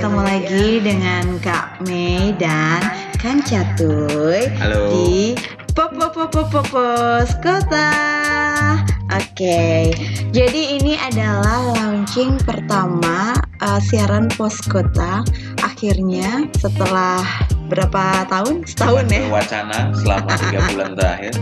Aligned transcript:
Guys, 0.00 0.08
ketemu 0.08 0.22
lagi 0.24 0.68
dengan 0.80 1.24
Kak 1.44 1.66
Mei 1.84 2.32
dan 2.40 2.80
Kang 3.20 3.44
Catuy 3.44 4.48
Halo. 4.56 4.88
di 4.88 5.36
Popo 5.76 6.08
Popo 6.08 6.40
Popos 6.48 7.28
Kota. 7.44 7.92
Oke, 9.12 9.92
jadi 10.32 10.80
ini 10.80 10.96
adalah 10.96 11.76
launching 11.76 12.40
pertama 12.48 13.36
uh, 13.60 13.76
siaran 13.76 14.32
pos 14.40 14.56
kota. 14.72 15.20
Akhirnya 15.60 16.48
setelah 16.56 17.20
berapa 17.68 18.24
tahun? 18.32 18.64
Setahun 18.64 19.04
ya. 19.04 19.28
Wacana 19.28 19.92
selama 20.00 20.32
tiga 20.40 20.60
bulan 20.72 20.92
terakhir. 20.96 21.32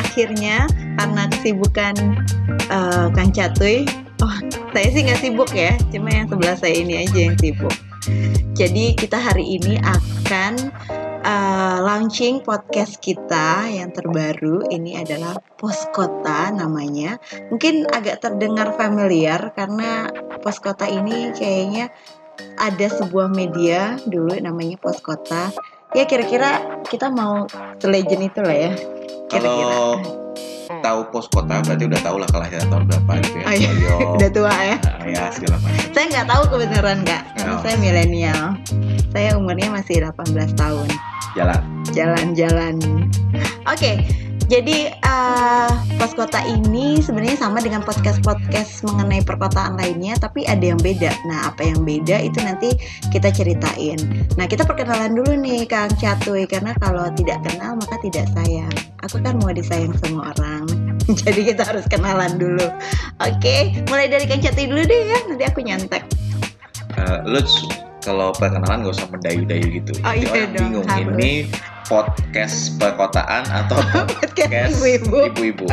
Akhirnya 0.00 0.64
karena 0.96 1.22
kesibukan 1.28 1.94
uh, 2.72 3.12
Kang 3.12 3.36
Catuy, 3.36 3.84
oh 4.24 4.36
saya 4.72 4.88
sih 4.96 5.04
nggak 5.04 5.20
sibuk 5.20 5.52
ya, 5.52 5.76
cuma 5.92 6.08
yang 6.08 6.24
sebelah 6.24 6.56
saya 6.56 6.72
ini 6.72 7.04
aja 7.04 7.28
yang 7.28 7.36
sibuk. 7.36 7.76
Jadi 8.54 8.94
kita 8.98 9.18
hari 9.18 9.58
ini 9.58 9.78
akan 9.78 10.52
uh, 11.22 11.78
launching 11.82 12.42
podcast 12.42 12.98
kita 12.98 13.68
yang 13.70 13.90
terbaru. 13.94 14.66
Ini 14.70 15.02
adalah 15.02 15.38
Pos 15.58 15.88
Kota 15.94 16.50
namanya. 16.54 17.18
Mungkin 17.50 17.86
agak 17.90 18.22
terdengar 18.22 18.74
familiar 18.74 19.52
karena 19.54 20.10
Pos 20.42 20.58
Kota 20.62 20.86
ini 20.86 21.34
kayaknya 21.34 21.90
ada 22.58 22.86
sebuah 22.86 23.30
media 23.30 23.98
dulu 24.06 24.34
namanya 24.38 24.78
Pos 24.78 25.02
Kota. 25.02 25.50
Ya 25.96 26.04
kira-kira 26.04 26.82
kita 26.86 27.08
mau 27.08 27.48
legend 27.80 28.22
itu 28.28 28.40
lah 28.44 28.56
ya. 28.56 28.72
Kira-kira. 29.32 29.74
Kalau 29.74 30.27
tahu 30.68 31.00
pos 31.08 31.26
kota 31.32 31.64
berarti 31.64 31.84
udah 31.88 32.00
tahu 32.04 32.16
lah 32.20 32.28
kelahiran 32.28 32.66
tahun 32.68 32.84
berapa 32.86 33.12
gitu 33.24 33.36
ya. 33.40 33.44
Oh, 33.48 33.54
iya. 33.56 33.70
Udah 34.20 34.30
tua 34.30 34.54
ya. 34.54 34.76
ya 35.08 35.22
segala 35.32 35.56
macam. 35.64 35.80
Saya 35.96 36.06
nggak 36.12 36.26
tahu 36.28 36.42
kebenaran 36.52 36.98
kak, 37.02 37.22
karena 37.34 37.54
Oh. 37.56 37.60
saya 37.64 37.76
milenial. 37.80 38.42
Saya 39.08 39.30
umurnya 39.40 39.68
masih 39.72 40.04
18 40.04 40.52
tahun. 40.54 40.88
Jalan. 41.32 41.60
Jalan-jalan. 41.96 42.74
Oke, 43.64 44.04
jadi 44.48 44.96
uh, 45.04 45.68
pos 46.00 46.16
kota 46.16 46.40
ini 46.42 46.98
sebenarnya 47.04 47.36
sama 47.36 47.60
dengan 47.60 47.84
podcast-podcast 47.84 48.80
mengenai 48.88 49.20
perkotaan 49.20 49.76
lainnya, 49.76 50.16
tapi 50.16 50.48
ada 50.48 50.72
yang 50.72 50.80
beda. 50.80 51.12
Nah, 51.28 51.52
apa 51.52 51.68
yang 51.68 51.84
beda 51.84 52.16
itu 52.24 52.40
nanti 52.40 52.72
kita 53.12 53.28
ceritain. 53.28 54.00
Nah, 54.40 54.48
kita 54.48 54.64
perkenalan 54.64 55.12
dulu 55.12 55.36
nih 55.36 55.68
Kang 55.68 55.92
Catuy, 56.00 56.48
karena 56.48 56.72
kalau 56.80 57.12
tidak 57.12 57.44
kenal 57.44 57.76
maka 57.76 58.00
tidak 58.00 58.24
sayang. 58.32 58.72
Aku 59.04 59.20
kan 59.20 59.36
mau 59.36 59.52
disayang 59.52 59.92
semua 60.00 60.32
orang. 60.32 60.64
Jadi 61.20 61.52
kita 61.52 61.68
harus 61.68 61.84
kenalan 61.86 62.40
dulu. 62.40 62.66
Oke, 63.20 63.84
mulai 63.86 64.08
dari 64.08 64.24
Kang 64.24 64.40
Catuy 64.40 64.64
dulu 64.64 64.80
deh 64.80 65.00
ya. 65.12 65.18
Nanti 65.28 65.44
aku 65.44 65.60
nyontek. 65.60 66.02
Eh, 66.96 67.18
lu 67.28 67.38
s- 67.44 67.68
kalau 68.00 68.32
perkenalan 68.32 68.80
gak 68.80 68.96
usah 68.96 69.08
mendayu-dayu 69.12 69.84
gitu. 69.84 69.92
Oh, 70.00 70.14
iya 70.16 70.48
dong, 70.48 70.72
bingung 70.80 70.86
harus. 70.88 71.12
ini 71.20 71.32
podcast 71.88 72.76
perkotaan 72.76 73.48
atau 73.48 73.80
Podcast 74.20 74.84
ibu-ibu. 74.84 75.32
ibu-ibu. 75.32 75.66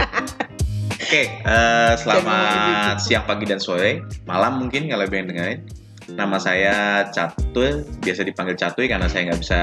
Oke, 0.96 1.28
eh, 1.28 1.94
selamat 2.00 3.04
siang, 3.04 3.28
pagi, 3.28 3.46
dan 3.46 3.60
sore, 3.60 4.02
malam 4.24 4.64
mungkin 4.64 4.88
kalau 4.88 5.06
yang 5.06 5.28
dengerin. 5.30 5.60
Nama 6.06 6.38
saya 6.40 6.76
Catur, 7.12 7.84
biasa 8.00 8.24
dipanggil 8.24 8.56
Catuy 8.56 8.88
karena 8.88 9.12
saya 9.12 9.30
nggak 9.30 9.42
bisa 9.44 9.60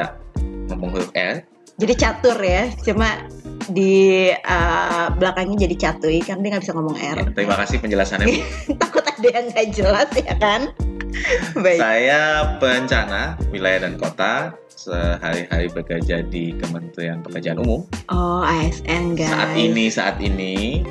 ngomong 0.70 0.92
huruf 0.92 1.10
R. 1.16 1.42
Jadi 1.80 1.94
catur 1.96 2.36
ya, 2.36 2.68
cuma 2.84 3.26
di 3.72 4.28
uh, 4.28 5.08
belakangnya 5.16 5.64
jadi 5.64 5.76
catuy 5.88 6.20
kan 6.20 6.44
dia 6.44 6.52
nggak 6.52 6.68
bisa 6.68 6.76
ngomong 6.76 6.94
R. 7.00 7.16
Ya, 7.16 7.26
terima 7.32 7.56
kasih 7.56 7.80
penjelasannya. 7.80 8.26
Bu. 8.28 8.76
Takut 8.82 9.02
ada 9.08 9.28
yang 9.32 9.46
nggak 9.50 9.68
jelas 9.72 10.08
ya 10.12 10.36
kan? 10.36 10.68
Baik. 11.64 11.78
Saya 11.78 12.20
perencana 12.56 13.36
wilayah 13.50 13.84
dan 13.84 13.94
kota, 13.96 14.56
sehari-hari 14.68 15.68
bekerja 15.68 16.24
di 16.24 16.56
Kementerian 16.56 17.20
Pekerjaan 17.20 17.60
Umum. 17.60 17.84
Oh 18.08 18.40
ASN 18.40 19.14
guys. 19.14 19.30
Saat 19.30 19.52
ini, 19.54 19.84
saat 19.88 20.16
ini 20.18 20.82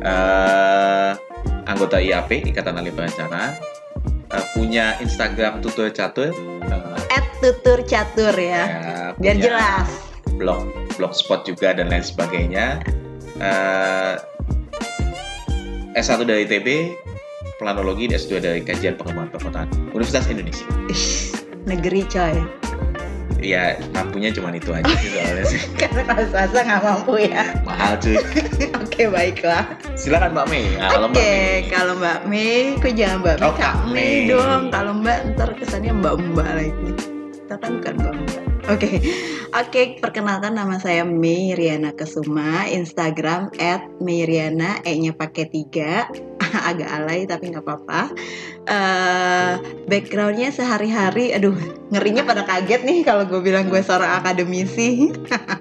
eh, 0.00 1.10
anggota 1.64 1.98
IAP 1.98 2.52
Ikatan 2.52 2.76
Ahli 2.76 2.92
Perencanaan 2.92 3.56
eh, 4.30 4.44
punya 4.52 4.98
Instagram 4.98 5.58
tutur 5.60 5.90
catur, 5.90 6.30
eh, 6.62 7.14
At 7.14 7.26
tutur 7.40 7.82
catur 7.82 8.34
ya. 8.34 8.62
ya, 8.64 8.82
Biar 9.16 9.36
jelas. 9.38 9.88
blog 10.36 10.64
blogspot 10.96 11.44
juga 11.44 11.72
dan 11.72 11.88
lain 11.88 12.04
sebagainya. 12.04 12.80
Eh, 13.36 14.14
S1 15.92 16.24
dari 16.24 16.48
ITB, 16.48 16.68
planologi, 17.62 18.10
dan 18.10 18.18
S2 18.18 18.32
dari 18.42 18.60
Kajian 18.60 18.98
Pengembangan 18.98 19.30
Perkotaan 19.38 19.68
Universitas 19.94 20.26
Indonesia. 20.26 20.66
Negeri 21.64 22.02
coy. 22.10 22.36
Ya 23.42 23.74
mampunya 23.90 24.30
cuma 24.30 24.54
itu 24.54 24.70
aja 24.70 24.86
sih 25.02 25.10
soalnya 25.10 25.44
sih. 25.50 25.60
Karena 25.82 26.02
kalau 26.06 26.24
swasta 26.30 26.60
nggak 26.62 26.82
mampu 26.82 27.12
ya. 27.26 27.42
Mahal 27.66 27.98
cuy. 27.98 28.14
Oke 28.82 29.02
baiklah. 29.10 29.66
Silakan 29.98 30.30
Mbak 30.34 30.46
Mei. 30.46 30.66
Kalau 30.78 31.06
Oke, 31.10 31.18
Mei. 31.18 31.58
kalau 31.66 31.94
Mbak 31.98 32.20
Mei, 32.30 32.58
kok 32.78 32.92
jangan 32.94 33.18
Mbak 33.22 33.36
Mei, 33.38 33.46
Oh, 33.46 33.54
Kak 33.58 33.76
Mei 33.90 34.14
dong. 34.30 34.62
Kalau 34.70 34.92
Mbak 34.94 35.18
ntar 35.34 35.50
kesannya 35.58 35.90
Mbak 35.90 36.14
Mbak 36.34 36.50
lagi. 36.54 36.90
Kita 37.34 37.54
kan 37.58 37.70
bukan 37.82 37.94
Mbak 37.98 38.12
Mbak. 38.14 38.42
Oke, 38.70 38.90
oke. 39.58 39.82
Perkenalkan 39.98 40.54
nama 40.54 40.78
saya 40.78 41.02
Mei 41.02 41.50
Riana 41.58 41.90
Kesuma. 41.90 42.70
Instagram 42.70 43.50
@meiriana, 43.98 44.78
e-nya 44.86 45.10
pakai 45.10 45.50
tiga. 45.50 46.06
Agak 46.70 46.88
alay 46.88 47.24
tapi 47.24 47.52
nggak 47.52 47.64
apa-apa. 47.64 48.02
Eh, 48.62 49.52
backgroundnya 49.90 50.54
sehari-hari, 50.54 51.34
aduh, 51.34 51.56
ngerinya 51.90 52.22
pada 52.22 52.46
kaget 52.46 52.86
nih 52.86 53.02
kalau 53.02 53.26
gue 53.26 53.40
bilang 53.42 53.66
gue 53.66 53.82
seorang 53.82 54.22
akademisi. 54.22 55.10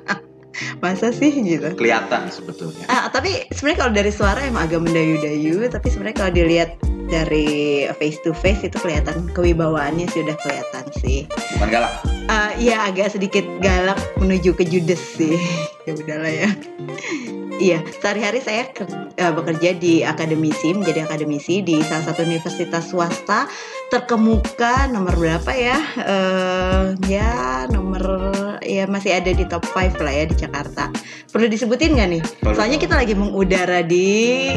Masa 0.84 1.09
sih 1.09 1.31
gitu? 1.31 1.74
kelihatan 1.74 2.29
sebetulnya. 2.29 2.85
Ah, 2.91 3.09
tapi 3.09 3.47
sebenarnya 3.56 3.79
kalau 3.81 3.94
dari 3.96 4.12
suara 4.13 4.40
emang 4.46 4.69
agak 4.69 4.81
mendayu-dayu, 4.84 5.66
tapi 5.72 5.88
sebenarnya 5.90 6.18
kalau 6.18 6.34
dilihat 6.35 6.69
dari 7.12 7.85
face 8.00 8.18
to 8.23 8.31
face 8.31 8.63
itu 8.63 8.79
kelihatan 8.79 9.28
kewibawaannya 9.35 10.08
sih 10.09 10.23
udah 10.23 10.38
kelihatan 10.40 10.85
sih. 11.03 11.19
Bukan 11.59 11.69
galak. 11.69 11.94
Ah, 12.31 12.56
iya 12.56 12.88
agak 12.88 13.12
sedikit 13.12 13.44
galak 13.59 14.00
menuju 14.22 14.56
ke 14.56 14.63
judes 14.63 15.02
sih. 15.19 15.35
ya 15.88 15.91
udahlah 15.97 16.31
ya. 16.31 16.50
Iya, 17.62 17.86
sehari-hari 18.02 18.42
saya 18.42 18.74
ke- 18.74 18.90
eh, 19.14 19.30
bekerja 19.30 19.78
di 19.78 20.02
akademisi, 20.02 20.74
menjadi 20.74 21.06
akademisi 21.06 21.62
di 21.62 21.78
salah 21.86 22.10
satu 22.10 22.26
universitas 22.26 22.90
swasta 22.90 23.46
terkemuka 23.94 24.90
nomor 24.90 25.14
berapa 25.14 25.52
ya? 25.53 25.78
Eh, 26.02 26.84
ya 27.06 27.32
nomor 27.70 28.02
ya 28.66 28.90
masih 28.90 29.14
ada 29.14 29.30
di 29.30 29.46
top 29.46 29.62
5 29.70 30.02
lah 30.02 30.09
ya 30.09 30.26
di 30.26 30.34
Jakarta. 30.34 30.90
Perlu 31.30 31.46
disebutin 31.46 31.94
nggak 31.94 32.09
nih? 32.09 32.24
Perlu. 32.41 32.56
Soalnya 32.58 32.80
kita 32.82 32.97
lagi 32.97 33.14
mengudara 33.14 33.85
di 33.85 34.09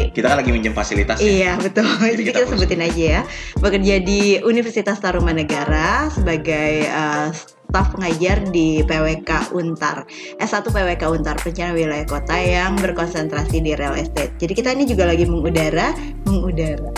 Kita 0.08 0.32
kan 0.32 0.40
lagi 0.40 0.50
minjem 0.54 0.72
fasilitas 0.72 1.20
ya. 1.20 1.28
Iya 1.28 1.52
betul. 1.60 1.84
Jadi 1.84 2.08
Jadi 2.08 2.22
kita, 2.24 2.38
kita 2.40 2.48
sebutin 2.56 2.80
aja 2.80 3.04
ya. 3.20 3.22
Bekerja 3.60 3.94
di 4.00 4.20
Universitas 4.40 4.96
Tarumanegara 4.96 6.08
sebagai 6.08 6.88
uh, 6.88 7.28
staf 7.74 7.90
pengajar 7.90 8.38
di 8.54 8.86
PWK 8.86 9.50
Untar. 9.50 10.06
S1 10.38 10.70
PWK 10.70 11.10
Untar 11.10 11.34
Perencanaan 11.42 11.74
Wilayah 11.74 12.06
Kota 12.06 12.38
yang 12.38 12.78
berkonsentrasi 12.78 13.58
di 13.66 13.74
real 13.74 13.98
estate. 13.98 14.30
Jadi 14.38 14.54
kita 14.54 14.70
ini 14.78 14.86
juga 14.86 15.10
lagi 15.10 15.26
mengudara, 15.26 15.90
mengudara 16.22 16.94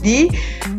di 0.00 0.28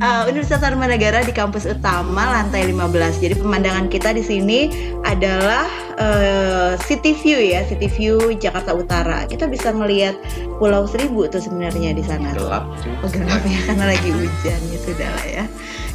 uh, 0.01 0.27
Universitas 0.27 0.61
Tarumanegara 0.61 1.21
di 1.25 1.33
kampus 1.33 1.69
utama 1.69 2.41
lantai 2.41 2.69
15. 2.69 3.21
Jadi 3.21 3.35
pemandangan 3.37 3.87
kita 3.87 4.13
di 4.13 4.23
sini 4.25 4.59
adalah 5.05 5.69
uh, 5.97 6.73
city 6.85 7.13
view 7.13 7.37
ya, 7.37 7.63
city 7.65 7.87
view 7.87 8.33
Jakarta 8.37 8.73
Utara. 8.73 9.25
Kita 9.29 9.45
bisa 9.47 9.69
melihat 9.71 10.17
Pulau 10.57 10.85
Seribu 10.89 11.29
tuh 11.29 11.41
sebenarnya 11.41 11.93
di 11.93 12.03
sana. 12.03 12.33
Gelap 12.33 12.65
cuy. 12.81 12.93
Oh 13.05 13.09
gelap 13.09 13.41
ya 13.45 13.59
karena 13.69 13.85
lagi 13.93 14.09
hujan 14.09 14.61
sudah 14.81 15.09
lah 15.09 15.27
ya. 15.29 15.45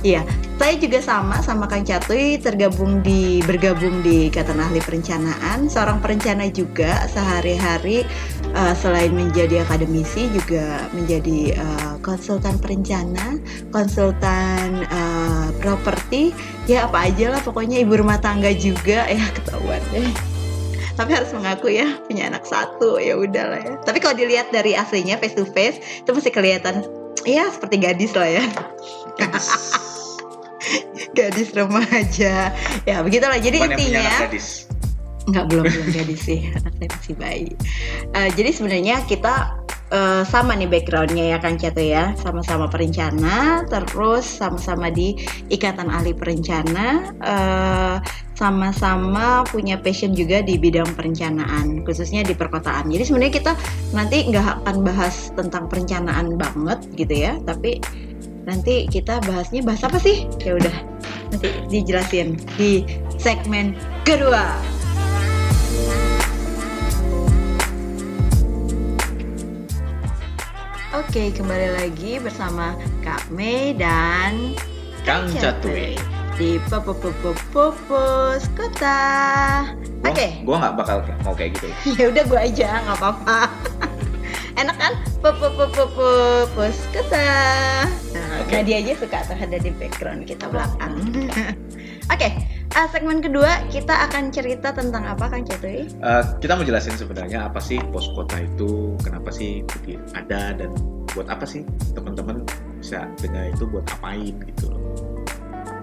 Iya, 0.06 0.23
saya 0.61 0.78
juga 0.78 1.02
sama 1.02 1.43
sama 1.43 1.67
Kang 1.67 1.82
Catuy 1.82 2.38
tergabung 2.38 3.02
di 3.02 3.43
bergabung 3.43 4.06
di 4.06 4.31
Ikatan 4.31 4.61
Ahli 4.61 4.78
Perencanaan, 4.78 5.67
seorang 5.67 5.99
perencana 5.99 6.46
juga 6.52 7.11
sehari-hari 7.11 8.06
uh, 8.56 8.74
selain 8.74 9.12
menjadi 9.12 9.62
akademisi 9.62 10.32
juga 10.32 10.88
menjadi 10.96 11.60
uh, 11.60 11.94
konsultan 12.00 12.56
perencana, 12.56 13.36
konsultan 13.68 14.88
uh, 14.88 15.52
properti. 15.60 16.32
Ya 16.64 16.88
apa 16.88 17.06
aja 17.06 17.36
lah 17.36 17.40
pokoknya 17.44 17.84
ibu 17.84 18.00
rumah 18.00 18.18
tangga 18.18 18.50
juga. 18.56 19.04
Ya 19.16 19.24
ketahuan 19.32 19.80
deh. 19.92 20.12
Tapi 20.96 21.10
harus 21.12 21.28
mengaku 21.32 21.72
ya 21.72 21.88
punya 22.08 22.32
anak 22.32 22.44
satu. 22.48 22.96
Ya 22.96 23.16
udahlah 23.16 23.60
ya. 23.60 23.74
Tapi 23.84 24.00
kalau 24.00 24.16
dilihat 24.16 24.48
dari 24.52 24.72
aslinya 24.72 25.20
face 25.20 25.36
to 25.36 25.44
face 25.44 25.80
itu 26.04 26.10
masih 26.12 26.32
kelihatan 26.32 26.84
ya 27.24 27.48
seperti 27.52 27.80
gadis 27.80 28.12
lah 28.16 28.28
ya. 28.28 28.44
Gadis. 29.16 29.48
gadis 31.18 31.48
remaja. 31.56 32.52
Ya 32.84 32.96
begitulah. 33.00 33.40
Jadi 33.40 33.56
Bukan 33.60 33.72
yang 33.72 33.78
punya 33.80 33.88
intinya 33.88 34.00
anak 34.04 34.20
gadis. 34.28 34.65
Nggak 35.26 35.44
belum 35.50 35.67
belum 35.67 35.88
gadis 35.90 36.23
sih. 36.23 36.40
Anak 36.55 36.73
saya 36.78 36.88
masih 36.94 37.14
bayi. 37.19 37.50
Eh, 38.14 38.31
jadi 38.38 38.50
sebenarnya 38.55 38.96
kita 39.11 39.58
eh, 39.90 40.23
sama 40.26 40.55
nih 40.55 40.70
backgroundnya 40.70 41.34
ya 41.34 41.38
Kang 41.43 41.58
Cato 41.58 41.82
ya. 41.82 42.14
Sama-sama 42.19 42.70
perencana 42.70 43.67
terus 43.67 44.25
sama-sama 44.26 44.88
di 44.88 45.19
ikatan 45.50 45.90
ahli 45.90 46.14
perencana 46.14 47.11
eh, 47.20 47.96
sama-sama 48.37 49.49
punya 49.49 49.81
passion 49.81 50.12
juga 50.12 50.44
di 50.44 50.61
bidang 50.61 50.93
perencanaan 50.94 51.82
khususnya 51.82 52.23
di 52.23 52.37
perkotaan. 52.37 52.87
Jadi 52.93 53.02
sebenarnya 53.02 53.34
kita 53.34 53.52
nanti 53.96 54.28
nggak 54.31 54.62
akan 54.62 54.76
bahas 54.87 55.32
tentang 55.34 55.67
perencanaan 55.67 56.37
banget 56.38 56.78
gitu 56.94 57.14
ya 57.17 57.40
tapi 57.43 57.81
nanti 58.46 58.87
kita 58.87 59.19
bahasnya 59.26 59.64
bahas 59.67 59.82
apa 59.82 59.99
sih? 59.99 60.31
Ya 60.46 60.55
udah 60.55 60.76
nanti 61.34 61.50
dijelasin 61.67 62.38
di 62.55 62.87
segmen 63.19 63.75
kedua 64.06 64.75
Oke, 70.96 71.28
kembali 71.31 71.69
lagi 71.75 72.16
bersama 72.16 72.72
Kak 73.00 73.28
Mei 73.28 73.72
dan 73.72 74.56
Kang 75.04 75.28
Catuy. 75.31 75.93
di 76.34 76.60
Popopopopopos 76.62 78.44
Kota. 78.52 79.00
Gua- 79.98 80.08
Oke, 80.08 80.28
Gua 80.43 80.56
nggak 80.58 80.75
bakal 80.75 80.96
mau 81.22 81.32
kayak 81.32 81.56
gitu. 81.56 81.69
ya 81.98 82.04
udah 82.08 82.25
gue 82.25 82.40
aja, 82.43 82.69
nggak 82.82 82.96
apa-apa. 82.96 83.38
Enak 84.60 84.76
kan? 84.76 84.93
Popopopopopos 85.19 86.76
Kota. 86.90 87.28
Nah, 88.12 88.40
Oke. 88.40 88.52
Nadia 88.54 88.76
aja 88.78 88.92
suka 88.96 89.19
tuh 89.25 89.37
ada 89.38 89.56
di 89.56 89.70
background 89.72 90.25
kita 90.25 90.44
belakang. 90.46 90.92
Oke, 92.12 92.28
ah, 92.76 92.87
segmen 92.93 93.25
kedua 93.25 93.64
kita 93.73 94.05
akan 94.06 94.28
cerita 94.28 94.69
tentang 94.76 95.08
apa 95.08 95.32
Kang 95.32 95.49
Catuy? 95.49 95.88
Eh, 95.88 96.25
kita 96.44 96.61
mau 96.61 96.64
jelasin 96.69 96.93
sebenarnya 96.93 97.49
apa 97.49 97.56
sih 97.56 97.81
pos 97.88 98.12
kota 98.12 98.44
itu, 98.44 98.93
kenapa 99.00 99.32
sih 99.32 99.64
ada 100.12 100.52
dan 100.52 100.70
buat 101.17 101.26
apa 101.32 101.49
sih 101.49 101.64
teman-teman 101.96 102.44
bisa 102.76 103.08
dengar 103.25 103.49
itu 103.49 103.64
buat 103.64 103.88
apain 103.96 104.37
gitu 104.52 104.69
loh. 104.69 104.81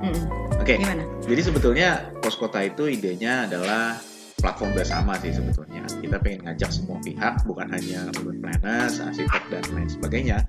Mm-mm. 0.06 0.28
Oke, 0.62 0.78
Gimana? 0.78 1.04
jadi 1.26 1.42
sebetulnya 1.42 1.90
pos 2.22 2.38
kota 2.38 2.62
itu 2.62 2.86
idenya 2.86 3.50
adalah 3.50 3.98
platform 4.44 4.76
bersama 4.76 5.16
sih 5.24 5.32
sebetulnya. 5.32 5.88
Kita 6.04 6.20
pengen 6.20 6.44
ngajak 6.44 6.68
semua 6.68 7.00
pihak, 7.00 7.48
bukan 7.48 7.72
hanya 7.72 8.12
urban 8.20 8.44
planners, 8.44 9.00
arsitek 9.00 9.44
dan 9.48 9.64
lain 9.72 9.88
sebagainya, 9.88 10.44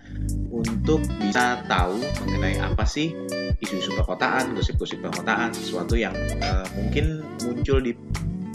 untuk 0.50 0.98
bisa 1.22 1.62
tahu 1.70 2.02
mengenai 2.26 2.58
apa 2.58 2.82
sih 2.82 3.14
isu-isu 3.62 3.94
perkotaan, 3.94 4.58
gosip-gosip 4.58 4.98
perkotaan, 4.98 5.54
sesuatu 5.54 5.94
yang 5.94 6.12
eh, 6.42 6.66
mungkin 6.74 7.22
muncul 7.46 7.78
di 7.78 7.94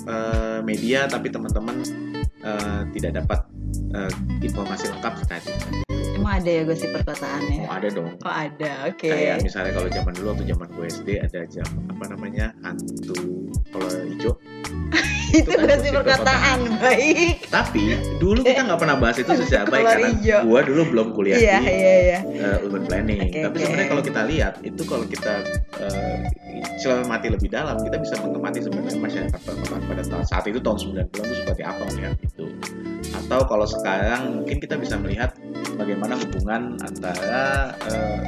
eh, 0.06 0.60
media 0.60 1.08
tapi 1.08 1.32
teman-teman 1.32 1.88
eh, 2.44 2.82
tidak 3.00 3.24
dapat 3.24 3.40
eh, 3.96 4.12
informasi 4.44 4.92
lengkap 4.92 5.14
terkait 5.24 5.48
itu. 5.48 5.90
Emang 6.20 6.44
ada 6.44 6.52
ya 6.52 6.68
gosip 6.68 6.92
perkotaan 6.92 7.42
ya? 7.48 7.64
Oh 7.64 7.74
ada 7.80 7.88
dong. 7.88 8.12
Oh 8.28 8.34
ada, 8.36 8.92
oke. 8.92 9.08
Kayak 9.08 9.40
misalnya 9.40 9.72
kalau 9.72 9.88
zaman 9.88 10.12
dulu 10.20 10.28
waktu 10.36 10.46
zaman 10.52 10.68
gue 10.76 10.86
SD 10.92 11.10
ada 11.24 11.42
jam 11.48 11.70
apa 11.88 12.06
namanya 12.12 12.52
hantu 12.60 13.48
kolor 13.72 14.04
hijau. 14.04 14.36
Itu 15.30 15.50
kan 15.50 15.66
gosip 15.70 15.92
perkotaan, 15.94 16.60
baik. 16.82 17.46
Tapi 17.48 17.84
dulu 18.18 18.42
kita 18.42 18.62
nggak 18.66 18.80
pernah 18.80 18.98
bahas 18.98 19.18
itu 19.22 19.32
secara 19.38 19.66
baik 19.70 19.86
karena 19.86 20.10
gue 20.44 20.60
dulu 20.70 20.82
belum 20.90 21.08
kuliah 21.14 21.38
Iya, 21.38 21.58
di 21.62 21.70
iya, 21.70 21.96
iya. 22.02 22.20
uh, 22.44 22.66
urban 22.66 22.84
planning. 22.86 23.20
Oke, 23.30 23.40
Tapi 23.46 23.56
oke. 23.56 23.64
sebenarnya 23.66 23.90
kalau 23.90 24.04
kita 24.04 24.22
lihat 24.26 24.54
itu 24.62 24.82
kalau 24.84 25.06
kita 25.06 25.34
uh, 25.80 26.18
cermati 26.80 27.28
lebih 27.30 27.50
dalam 27.52 27.76
kita 27.80 27.98
bisa 28.00 28.16
mengamati 28.20 28.60
sebenarnya 28.64 28.98
masyarakat 28.98 29.40
perkotaan 29.44 29.82
pada 29.86 30.04
ta- 30.04 30.26
saat 30.28 30.46
itu 30.48 30.60
tahun 30.60 30.78
90 30.96 31.22
itu 31.24 31.34
seperti 31.44 31.62
apa 31.64 31.84
melihat 31.94 32.16
itu. 32.20 32.46
Atau 33.16 33.40
kalau 33.46 33.66
sekarang 33.68 34.22
mungkin 34.42 34.58
kita 34.60 34.76
bisa 34.76 34.96
melihat 34.98 35.36
bagaimana 35.76 36.16
hubungan 36.18 36.76
antara 36.82 37.74
uh, 37.88 38.22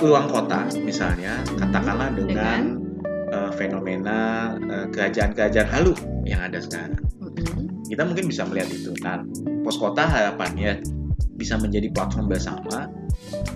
ruang 0.00 0.32
kota 0.32 0.64
misalnya 0.80 1.44
katakanlah 1.60 2.08
dengan, 2.16 2.80
uh, 3.32 3.50
fenomena 3.54 4.52
uh, 4.58 4.86
kerajaan-kerajaan 4.90 5.68
halu 5.70 5.92
yang 6.26 6.44
ada 6.44 6.60
sekarang 6.60 7.00
Mm-mm. 7.22 7.86
kita 7.88 8.02
mungkin 8.06 8.26
bisa 8.30 8.42
melihat 8.46 8.70
itu. 8.70 8.92
Nah, 9.02 9.22
pos 9.62 9.78
kota 9.78 10.06
harapannya 10.06 10.82
bisa 11.40 11.56
menjadi 11.56 11.88
platform 11.88 12.28
bersama 12.28 12.92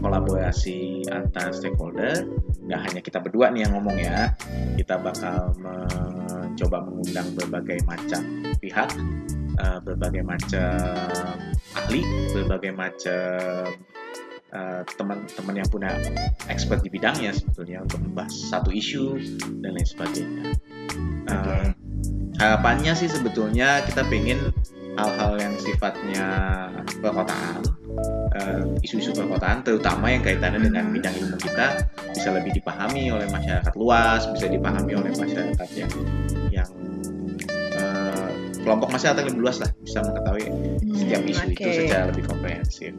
kolaborasi 0.00 1.04
antar 1.12 1.52
stakeholder. 1.52 2.24
Nggak 2.64 2.80
hanya 2.80 3.00
kita 3.04 3.18
berdua 3.20 3.52
nih 3.52 3.68
yang 3.68 3.76
ngomong 3.76 3.96
ya, 4.00 4.32
kita 4.80 4.96
bakal 4.96 5.52
mencoba 5.60 6.80
mengundang 6.80 7.28
berbagai 7.36 7.84
macam 7.84 8.24
pihak, 8.56 8.88
eh, 9.60 9.78
berbagai 9.84 10.24
macam 10.24 10.80
ahli, 11.76 12.00
berbagai 12.32 12.72
macam 12.72 13.68
eh, 14.54 14.82
teman-teman 14.94 15.54
yang 15.58 15.68
punya 15.68 15.90
expert 16.46 16.80
di 16.80 16.88
bidangnya 16.88 17.34
sebetulnya 17.34 17.82
untuk 17.82 18.00
membahas 18.00 18.32
satu 18.32 18.70
isu 18.70 19.18
dan 19.60 19.74
lain 19.74 19.86
sebagainya. 19.86 20.44
Oke. 21.24 21.74
harapannya 22.34 22.92
sih 22.98 23.06
sebetulnya 23.06 23.86
kita 23.86 24.02
pengen 24.10 24.50
hal-hal 24.98 25.38
yang 25.38 25.54
sifatnya 25.58 26.26
perkotaan 26.98 27.62
eh, 28.34 28.62
isu-isu 28.82 29.14
perkotaan 29.14 29.62
terutama 29.62 30.10
yang 30.10 30.22
kaitannya 30.22 30.66
dengan 30.66 30.90
Mhm. 30.90 30.94
bidang 30.98 31.14
ilmu 31.14 31.36
kita 31.38 31.66
bisa 32.10 32.34
lebih 32.34 32.50
dipahami 32.58 33.10
oleh 33.14 33.30
masyarakat 33.30 33.72
luas 33.78 34.26
bisa 34.34 34.50
dipahami 34.50 34.92
oleh 34.98 35.14
masyarakat 35.14 35.68
yang 35.78 35.90
kelompok 38.64 38.88
masyarakat 38.90 39.20
yang 39.20 39.28
lebih 39.30 39.42
luas 39.44 39.58
lah 39.60 39.70
bisa 39.84 39.98
mengetahui 40.00 40.44
setiap 40.96 41.20
Hmm, 41.20 41.30
isu 41.30 41.42
itu 41.52 41.60
oke. 41.62 41.76
secara 41.76 42.04
lebih 42.08 42.24
komprehensif 42.26 42.90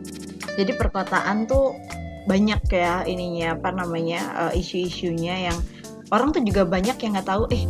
Jadi 0.55 0.71
perkotaan 0.77 1.37
tuh 1.45 1.75
banyak 2.25 2.61
ya 2.71 3.03
ininya 3.03 3.53
apa 3.53 3.69
namanya 3.69 4.21
eh, 4.49 4.61
isu-isunya 4.61 5.51
yang 5.51 5.57
orang 6.09 6.31
tuh 6.31 6.41
juga 6.41 6.63
banyak 6.63 6.95
yang 6.97 7.17
nggak 7.17 7.27
tahu 7.27 7.49
eh 7.49 7.65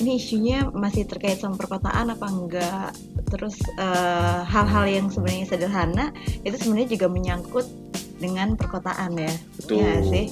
ini 0.00 0.16
isunya 0.16 0.66
masih 0.72 1.04
terkait 1.04 1.38
sama 1.38 1.54
perkotaan 1.54 2.10
apa 2.10 2.26
enggak 2.26 2.90
terus 3.28 3.58
eh, 3.76 4.40
hal-hal 4.42 4.84
yang 4.88 5.06
sebenarnya 5.06 5.46
sederhana 5.46 6.10
itu 6.42 6.56
sebenarnya 6.56 6.98
juga 6.98 7.06
menyangkut 7.10 7.66
dengan 8.18 8.54
perkotaan 8.54 9.18
ya 9.18 9.34
betul 9.58 9.82
Iya 9.82 9.94
sih. 10.06 10.26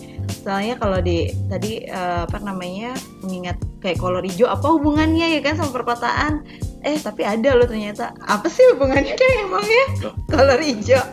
Soalnya 0.47 0.79
kalau 0.79 1.03
di 1.03 1.35
tadi 1.51 1.83
eh, 1.85 2.21
apa 2.23 2.39
namanya 2.39 2.95
mengingat 3.23 3.59
kayak 3.83 3.99
kolor 3.99 4.23
hijau 4.23 4.47
apa 4.47 4.63
hubungannya 4.67 5.27
ya 5.35 5.41
kan 5.43 5.59
sama 5.59 5.75
perkotaan? 5.75 6.47
Eh 6.81 6.97
tapi 6.97 7.23
ada 7.23 7.51
loh 7.53 7.65
ternyata. 7.65 8.13
Apa 8.19 8.47
sih 8.47 8.65
hubungannya 8.73 9.13
kayak 9.13 9.37
emangnya 9.43 9.85
kolor 10.27 10.61
hijau? 10.61 11.05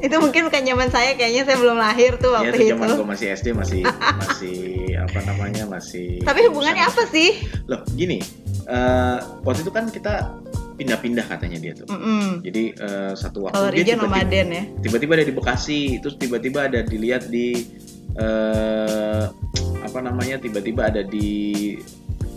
itu 0.00 0.16
mungkin 0.16 0.48
bukan 0.48 0.64
zaman 0.64 0.88
saya 0.88 1.12
kayaknya 1.12 1.44
saya 1.44 1.60
belum 1.60 1.76
lahir 1.76 2.16
tuh 2.16 2.32
ya 2.32 2.36
waktu 2.40 2.48
itu 2.48 2.64
itu. 2.64 2.72
zaman 2.72 2.88
gue 2.90 3.04
masih 3.06 3.26
SD 3.30 3.46
masih 3.52 3.80
masih 4.16 4.58
apa 4.96 5.18
namanya 5.22 5.64
masih 5.68 6.24
Tapi 6.24 6.48
hubungannya 6.48 6.80
apa 6.82 7.04
sih? 7.04 7.36
loh 7.68 7.84
gini 7.92 8.16
eh, 8.64 9.16
waktu 9.44 9.60
itu 9.60 9.68
kan 9.68 9.92
kita 9.92 10.32
pindah-pindah 10.72 11.28
katanya 11.28 11.58
dia 11.60 11.72
tuh 11.76 11.84
Mm-mm. 11.84 12.40
jadi 12.40 12.62
eh, 12.72 13.12
satu 13.12 13.44
waktu 13.44 13.54
Kolor 13.54 13.72
dia 13.74 13.84
tiba-tiba- 13.84 14.08
nomaden 14.08 14.46
ya. 14.48 14.62
tiba-tiba 14.80 15.12
ada 15.14 15.26
di 15.26 15.34
Bekasi 15.36 15.80
terus 16.00 16.16
tiba-tiba 16.16 16.58
ada 16.64 16.80
dilihat 16.80 17.28
di 17.28 17.68
eh, 18.16 19.24
apa 19.92 20.00
namanya 20.00 20.40
tiba-tiba 20.40 20.88
ada 20.88 21.04
di 21.04 21.76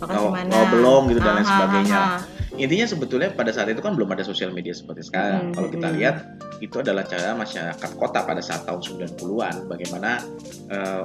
mana? 0.04 0.44
Rawabelong 0.52 1.08
gitu 1.08 1.20
dan 1.24 1.32
lain 1.40 1.46
Aha, 1.48 1.52
sebagainya. 1.56 1.96
aha. 1.96 2.18
intinya 2.56 2.84
sebetulnya 2.84 3.28
pada 3.32 3.52
saat 3.52 3.68
itu 3.68 3.80
kan 3.80 3.96
belum 3.96 4.12
ada 4.12 4.24
sosial 4.24 4.48
media 4.48 4.72
seperti 4.72 5.04
sekarang 5.04 5.52
Hmm, 5.52 5.54
kalau 5.56 5.68
kita 5.68 5.88
hmm. 5.88 5.96
lihat 5.96 6.16
itu 6.60 6.76
adalah 6.80 7.04
cara 7.04 7.32
masyarakat 7.32 7.90
kota 7.96 8.24
pada 8.24 8.40
saat 8.40 8.64
tahun 8.64 8.80
90-an 8.80 9.68
bagaimana 9.68 10.20
eh, 10.68 11.04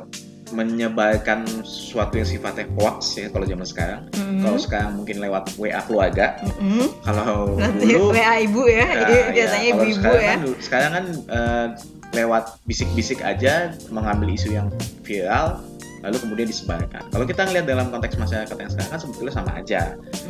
menyebarkan 0.51 1.48
sesuatu 1.63 2.20
yang 2.20 2.27
sifatnya 2.27 2.67
hoax 2.75 3.15
ya 3.15 3.31
kalau 3.31 3.48
zaman 3.48 3.63
sekarang 3.63 4.01
Mm-mm. 4.12 4.43
kalau 4.43 4.60
sekarang 4.60 4.91
mungkin 4.96 5.24
lewat 5.24 5.55
WA 5.55 5.79
keluarga 5.84 6.36
Mm-mm. 6.43 6.88
kalau 7.03 7.55
Nanti 7.55 7.88
dulu 7.88 8.12
WA 8.12 8.36
ibu 8.43 8.62
ya, 8.67 8.84
Nah, 8.84 9.08
biasanya 9.31 9.63
ya, 9.63 9.72
kalau 9.72 9.84
ibu-ibu 9.84 9.96
sekarang 9.96 10.20
ya. 10.20 10.27
Kan, 10.27 10.41
sekarang 10.60 10.91
kan 10.91 11.05
eh, 11.31 11.67
lewat 12.12 12.43
bisik-bisik 12.67 13.20
aja 13.24 13.72
mengambil 13.88 14.36
isu 14.36 14.51
yang 14.51 14.67
viral 15.08 15.63
lalu 16.01 16.17
kemudian 16.17 16.48
disebarkan. 16.48 17.03
Kalau 17.08 17.24
kita 17.24 17.41
ngelihat 17.43 17.65
dalam 17.65 17.88
konteks 17.88 18.15
masyarakat 18.15 18.53
yang 18.53 18.70
sekarang 18.70 18.89
kan 18.89 19.00
sebetulnya 19.00 19.34
sama 19.34 19.51
aja. 19.55 19.81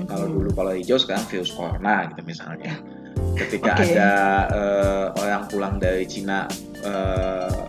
Kalau 0.04 0.26
Mm-mm. 0.26 0.36
dulu 0.38 0.50
kalau 0.54 0.72
hijau 0.72 0.96
sekarang 0.96 1.24
virus 1.26 1.50
corona 1.50 2.08
gitu 2.08 2.22
misalnya. 2.24 2.74
Ketika 3.34 3.72
Oke. 3.74 3.84
ada 3.90 4.10
eh, 4.50 5.06
orang 5.18 5.44
pulang 5.46 5.76
dari 5.78 6.04
Cina 6.04 6.48
eh, 6.82 7.60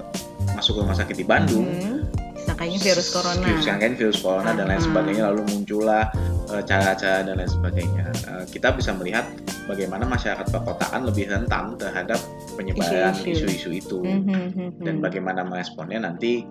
masuk 0.53 0.79
rumah 0.79 0.93
sakit 0.93 1.15
di 1.15 1.25
Bandung 1.25 1.65
Hmm, 1.65 2.03
disangkanya 2.35 2.79
virus 2.79 3.09
corona. 3.11 3.47
disangkain 3.49 3.95
virus 3.95 4.19
corona 4.19 4.51
dan 4.53 4.67
lain 4.67 4.77
Ah. 4.77 4.85
sebagainya 4.85 5.23
lalu 5.29 5.43
muncullah 5.49 6.05
eh, 6.49 6.63
cara-cara 6.63 7.23
dan 7.23 7.35
lain 7.35 7.49
sebagainya 7.49 8.05
Eh, 8.23 8.45
kita 8.49 8.73
bisa 8.73 8.91
melihat 8.93 9.27
bagaimana 9.65 10.03
masyarakat 10.05 10.47
perkotaan 10.47 11.05
lebih 11.05 11.29
rentan 11.29 11.75
terhadap 11.77 12.17
penyebaran 12.55 13.13
Isu-isu. 13.15 13.69
itu 13.71 13.99
Hmm, 13.99 14.25
hmm, 14.49 14.71
dan 14.81 14.99
bagaimana 14.99 15.43
meresponnya 15.43 16.03
nanti 16.03 16.43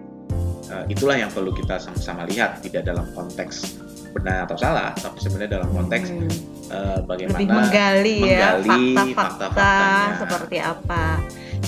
eh, 0.71 0.83
itulah 0.87 1.15
yang 1.15 1.27
perlu 1.27 1.51
kita 1.51 1.75
sama-sama 1.77 2.23
lihat 2.25 2.59
tidak 2.61 2.83
dalam 2.83 3.05
konteks 3.11 3.77
benar 4.11 4.43
atau 4.43 4.55
salah 4.55 4.91
tapi 4.93 5.19
sebenarnya 5.19 5.51
dalam 5.57 5.69
konteks 5.71 6.07
Hmm. 6.09 6.27
eh, 6.67 6.99
bagaimana 7.03 7.35
lebih 7.37 7.47
menggali, 7.49 8.17
ya 8.21 8.55
menggali 8.55 8.95
fakta-fakta 8.95 9.51
fakta-faktanya. 9.51 10.15
seperti 10.17 10.57
apa. 10.59 11.03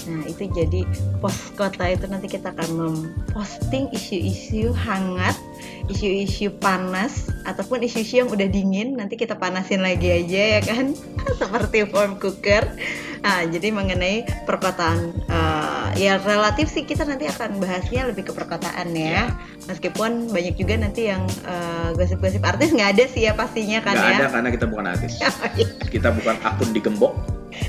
Nah 0.08 0.24
itu 0.28 0.50
jadi 0.52 0.84
pos 1.24 1.54
kota 1.56 1.88
itu 1.88 2.06
nanti 2.12 2.28
kita 2.28 2.52
akan 2.52 2.70
memposting 2.76 3.88
isu-isu 3.96 4.76
hangat, 4.76 5.36
isu-isu 5.88 6.52
panas 6.60 7.32
ataupun 7.48 7.84
isu-isu 7.84 8.24
yang 8.24 8.30
udah 8.32 8.48
dingin 8.48 9.00
nanti 9.00 9.16
kita 9.16 9.36
panasin 9.40 9.80
lagi 9.84 10.12
aja 10.12 10.60
ya 10.60 10.62
kan, 10.64 10.92
seperti 11.40 11.88
form 11.88 12.20
cooker. 12.20 12.68
Nah 13.24 13.48
jadi 13.48 13.72
mengenai 13.72 14.28
perkotaan 14.44 15.16
eh, 15.32 15.88
ya 15.96 16.20
relatif 16.20 16.68
sih 16.68 16.84
kita 16.84 17.08
nanti 17.08 17.24
akan 17.24 17.56
bahasnya 17.64 18.12
lebih 18.12 18.28
ke 18.28 18.34
perkotaan 18.36 18.92
ya. 18.92 19.32
Meskipun 19.64 20.28
banyak 20.28 20.60
juga 20.60 20.76
nanti 20.76 21.08
yang 21.08 21.24
eh, 21.48 21.96
gosip-gosip 21.96 22.44
artis 22.44 22.76
nggak 22.76 23.00
ada 23.00 23.04
sih 23.08 23.24
ya 23.24 23.32
pastinya 23.32 23.80
kan 23.80 23.96
nggak 23.96 24.12
ya. 24.12 24.18
ada 24.20 24.28
karena 24.28 24.50
kita 24.52 24.66
bukan 24.68 24.86
artis 24.92 25.14
Oh, 25.24 25.50
iya. 25.56 25.68
kita 25.88 26.10
bukan 26.12 26.36
akun 26.44 26.70
digembok 26.76 27.14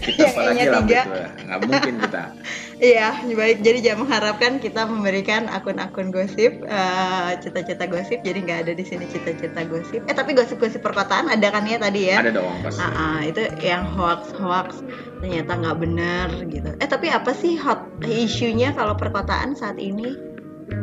kita 0.05 0.21
Yang 0.21 0.33
apalagi 0.35 0.59
tiga. 0.59 1.03
gitu 1.05 1.21
nggak 1.45 1.59
mungkin 1.69 1.95
kita 2.03 2.23
Iya, 2.75 3.23
baik. 3.23 3.63
Jadi 3.63 3.79
jangan 3.87 4.01
mengharapkan 4.05 4.53
kita 4.59 4.83
memberikan 4.91 5.47
akun-akun 5.47 6.11
gosip, 6.11 6.59
eh, 6.67 7.31
cita-cita 7.39 7.87
gosip. 7.87 8.19
Jadi 8.27 8.45
nggak 8.45 8.67
ada 8.67 8.73
di 8.75 8.83
sini 8.83 9.07
cita-cita 9.07 9.63
gosip. 9.71 10.03
Eh 10.11 10.13
tapi 10.13 10.35
gosip-gosip 10.35 10.83
perkotaan 10.83 11.31
ada 11.31 11.55
kan 11.55 11.65
ya 11.71 11.79
tadi 11.79 12.11
ya? 12.11 12.19
ada 12.19 12.35
dong 12.35 12.51
pasti 12.67 12.83
Ah, 12.83 12.91
ah, 12.91 13.19
itu 13.23 13.47
yang 13.63 13.87
hoax-hoax 13.95 14.83
ternyata 15.23 15.53
nggak 15.55 15.79
benar 15.81 16.29
gitu. 16.51 16.71
Eh 16.83 16.89
tapi 16.91 17.09
apa 17.15 17.31
sih 17.31 17.55
hot 17.57 17.79
isunya 18.05 18.75
kalau 18.75 18.99
perkotaan 18.99 19.55
saat 19.55 19.79
ini? 19.79 20.34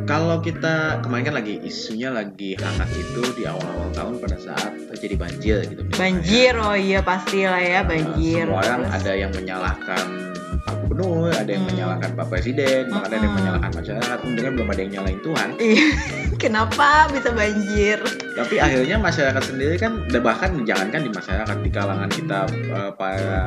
Kalau 0.03 0.39
kita 0.39 0.73
kemarin 0.99 1.23
kan 1.25 1.35
lagi 1.35 1.57
isunya 1.61 2.09
lagi 2.09 2.53
hangat 2.53 2.89
itu 2.91 3.21
di 3.33 3.43
awal-awal 3.43 3.89
tahun 3.91 4.13
pada 4.17 4.37
saat 4.37 4.71
terjadi 4.89 5.15
banjir 5.17 5.57
gitu 5.65 5.81
misalnya. 5.81 5.99
Banjir, 5.99 6.53
oh 6.57 6.75
iya 6.75 6.99
pastilah 6.99 7.59
ya 7.59 7.79
Nah, 7.79 7.87
banjir. 7.87 8.43
semua 8.45 8.59
orang 8.59 8.79
Terus- 8.81 8.95
ada 8.97 9.11
yang 9.13 9.31
menyalahkan 9.31 10.03
Pak 10.61 10.75
Gubernur, 10.79 11.31
ada 11.31 11.49
yang 11.49 11.63
Hmm. 11.63 11.71
menyalahkan 11.73 12.09
Pak 12.13 12.27
Presiden, 12.27 12.83
bahkan 12.87 13.01
ada 13.01 13.15
yang 13.15 13.23
Mm-mm. 13.23 13.37
menyalahkan 13.39 13.71
masyarakat. 13.73 14.17
Untungnya 14.21 14.51
belum 14.51 14.67
ada 14.67 14.79
yang 14.79 14.91
nyalain 14.93 15.19
Tuhan. 15.21 15.49
Iya, 15.57 15.85
kenapa 16.41 16.87
bisa 17.07 17.29
banjir? 17.29 18.01
Tapi 18.31 18.57
akhirnya 18.57 18.97
masyarakat 18.97 19.43
sendiri 19.45 19.75
kan, 19.75 19.91
bahkan 20.17 20.57
jangankan 20.61 21.01
di 21.01 21.11
masyarakat, 21.11 21.57
di 21.57 21.69
kalangan 21.69 22.07
kita 22.07 22.39
eh, 22.49 22.91
para 22.91 23.41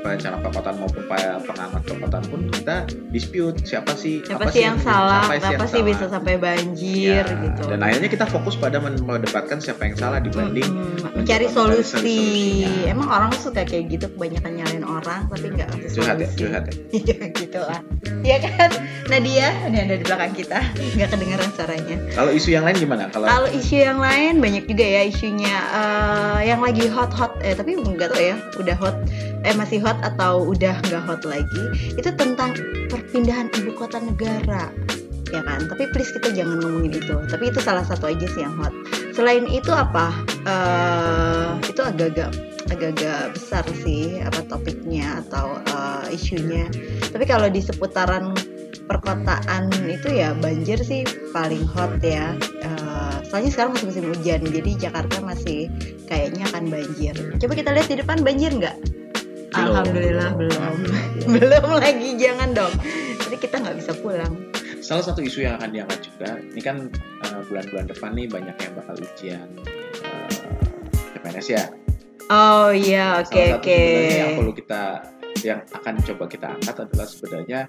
perencana 0.00 0.40
perkotaan 0.40 0.76
maupun 0.76 1.04
para 1.04 1.38
pengamat 1.40 1.82
perkotaan 1.84 2.24
pun 2.26 2.40
kita 2.50 2.76
dispute 3.08 3.62
siapa 3.62 3.92
sih 3.92 4.18
Siapa 4.20 4.42
apa 4.42 4.50
sih 4.50 4.60
yang 4.60 4.76
salah? 4.76 5.28
siapa 5.30 5.64
sih 5.64 5.80
bisa 5.80 6.08
sampai 6.08 6.36
banjir 6.36 7.22
Ya, 7.22 7.38
gitu? 7.40 7.62
Dan 7.68 7.80
akhirnya 7.80 8.08
kita 8.08 8.24
fokus 8.26 8.54
pada 8.54 8.78
men- 8.78 8.98
mendebatkan 8.98 9.58
siapa 9.58 9.84
yang 9.84 9.94
salah 9.94 10.18
dibanding 10.18 10.64
Mm-mm, 10.64 11.12
mencari 11.14 11.46
solusi. 11.46 11.92
solusinya. 11.94 12.88
Emang 12.88 13.08
orang 13.08 13.30
suka 13.34 13.62
kayak 13.62 13.84
gitu 13.90 14.06
kebanyakan 14.10 14.50
nyalain 14.54 14.82
orang 14.82 15.20
tapi 15.28 15.46
nggak 15.50 15.68
ngasih 15.70 15.90
curhat 15.94 16.16
ya, 16.16 16.26
solusi. 16.26 16.38
curhat 16.40 16.64
ya. 16.64 16.74
Iya 16.98 17.16
gitu 17.32 17.60
lah. 17.60 17.80
Iya 18.20 18.36
kan? 18.44 18.70
Nadia, 19.10 19.50
ini 19.66 19.78
ada 19.82 19.94
di 19.98 20.04
belakang 20.06 20.32
kita. 20.32 20.62
Nggak 20.96 21.08
kedengeran 21.10 21.50
suaranya. 21.52 21.96
Kalau 22.14 22.30
isu 22.30 22.48
yang 22.54 22.64
lain 22.64 22.76
gimana? 22.78 23.10
Kalau 23.10 23.26
Kalau 23.26 23.48
isu 23.50 23.76
yang 23.82 23.98
lain 23.98 24.38
banyak 24.38 24.64
juga 24.64 24.84
ya 24.86 25.02
isunya. 25.04 25.56
Eh, 25.58 26.38
yang 26.48 26.62
lagi 26.62 26.86
hot-hot 26.86 27.36
eh 27.42 27.52
tapi 27.52 27.76
nggak 27.76 28.14
tahu 28.14 28.22
ya 28.22 28.36
udah 28.62 28.76
hot. 28.78 28.96
Eh 29.42 29.54
masih 29.58 29.82
hot 29.82 29.98
atau 30.00 30.46
udah 30.46 30.78
nggak 30.86 31.02
hot 31.02 31.22
lagi? 31.26 31.64
Itu 31.98 32.14
tentang 32.14 32.54
perpindahan 32.88 33.50
ibu 33.58 33.74
kota 33.74 33.98
negara. 33.98 34.70
Ya 35.34 35.40
kan? 35.42 35.66
Tapi 35.66 35.90
please 35.90 36.12
kita 36.14 36.30
jangan 36.32 36.62
ngomongin 36.62 37.02
itu. 37.02 37.16
Tapi 37.26 37.50
itu 37.50 37.58
salah 37.58 37.82
satu 37.82 38.06
aja 38.06 38.26
sih 38.30 38.40
yang 38.46 38.54
hot. 38.54 38.72
Selain 39.12 39.44
itu 39.50 39.74
apa? 39.74 40.14
Eh 40.46 41.68
itu 41.68 41.82
agak-agak 41.82 42.51
agak-agak 42.72 43.36
besar 43.36 43.64
sih 43.84 44.18
apa 44.24 44.40
topiknya 44.48 45.22
atau 45.26 45.60
eh, 45.60 46.16
isunya. 46.16 46.66
Tapi 47.12 47.24
kalau 47.28 47.46
di 47.52 47.60
seputaran 47.60 48.32
perkotaan 48.88 49.70
itu 49.86 50.08
ya 50.10 50.34
banjir 50.36 50.80
sih 50.82 51.06
paling 51.30 51.64
hot 51.68 52.00
ya. 52.02 52.34
Eh, 52.64 53.16
soalnya 53.28 53.50
sekarang 53.52 53.76
masih 53.76 53.86
musim 53.88 54.04
hujan 54.10 54.40
jadi 54.44 54.70
Jakarta 54.90 55.20
masih 55.24 55.68
kayaknya 56.08 56.48
akan 56.52 56.68
banjir. 56.68 57.14
Coba 57.40 57.52
kita 57.56 57.70
lihat 57.72 57.88
di 57.88 57.96
depan 58.00 58.20
banjir 58.20 58.52
nggak. 58.52 58.76
Alhamdulillah 59.52 60.32
belum. 60.36 60.76
belum. 61.36 61.68
Lagi 61.76 62.16
jangan 62.16 62.56
dong. 62.56 62.74
Jadi 63.28 63.36
kita 63.36 63.60
nggak 63.60 63.76
bisa 63.78 63.92
pulang. 64.00 64.32
Salah 64.82 65.04
satu 65.06 65.22
isu 65.22 65.46
yang 65.46 65.56
akan 65.62 65.70
diangkat 65.70 66.00
juga, 66.10 66.30
ini 66.42 66.60
kan 66.60 66.76
eh, 67.22 67.40
bulan-bulan 67.46 67.86
depan 67.86 68.10
nih 68.18 68.26
banyak 68.26 68.56
yang 68.58 68.72
bakal 68.74 68.94
ujian 68.98 69.48
eh, 70.02 70.28
CPNS 71.14 71.48
ya. 71.48 71.64
Oh 72.32 72.68
iya 72.72 73.20
oke 73.20 73.28
Salah 73.28 73.44
satu 73.44 73.56
oke 73.60 73.76
sebenarnya 73.76 74.16
yang 74.16 74.32
perlu 74.34 74.52
kita 74.56 74.82
yang 75.42 75.60
akan 75.68 75.94
coba 76.00 76.24
kita 76.26 76.46
angkat 76.50 76.76
adalah 76.80 77.06
sebenarnya 77.06 77.60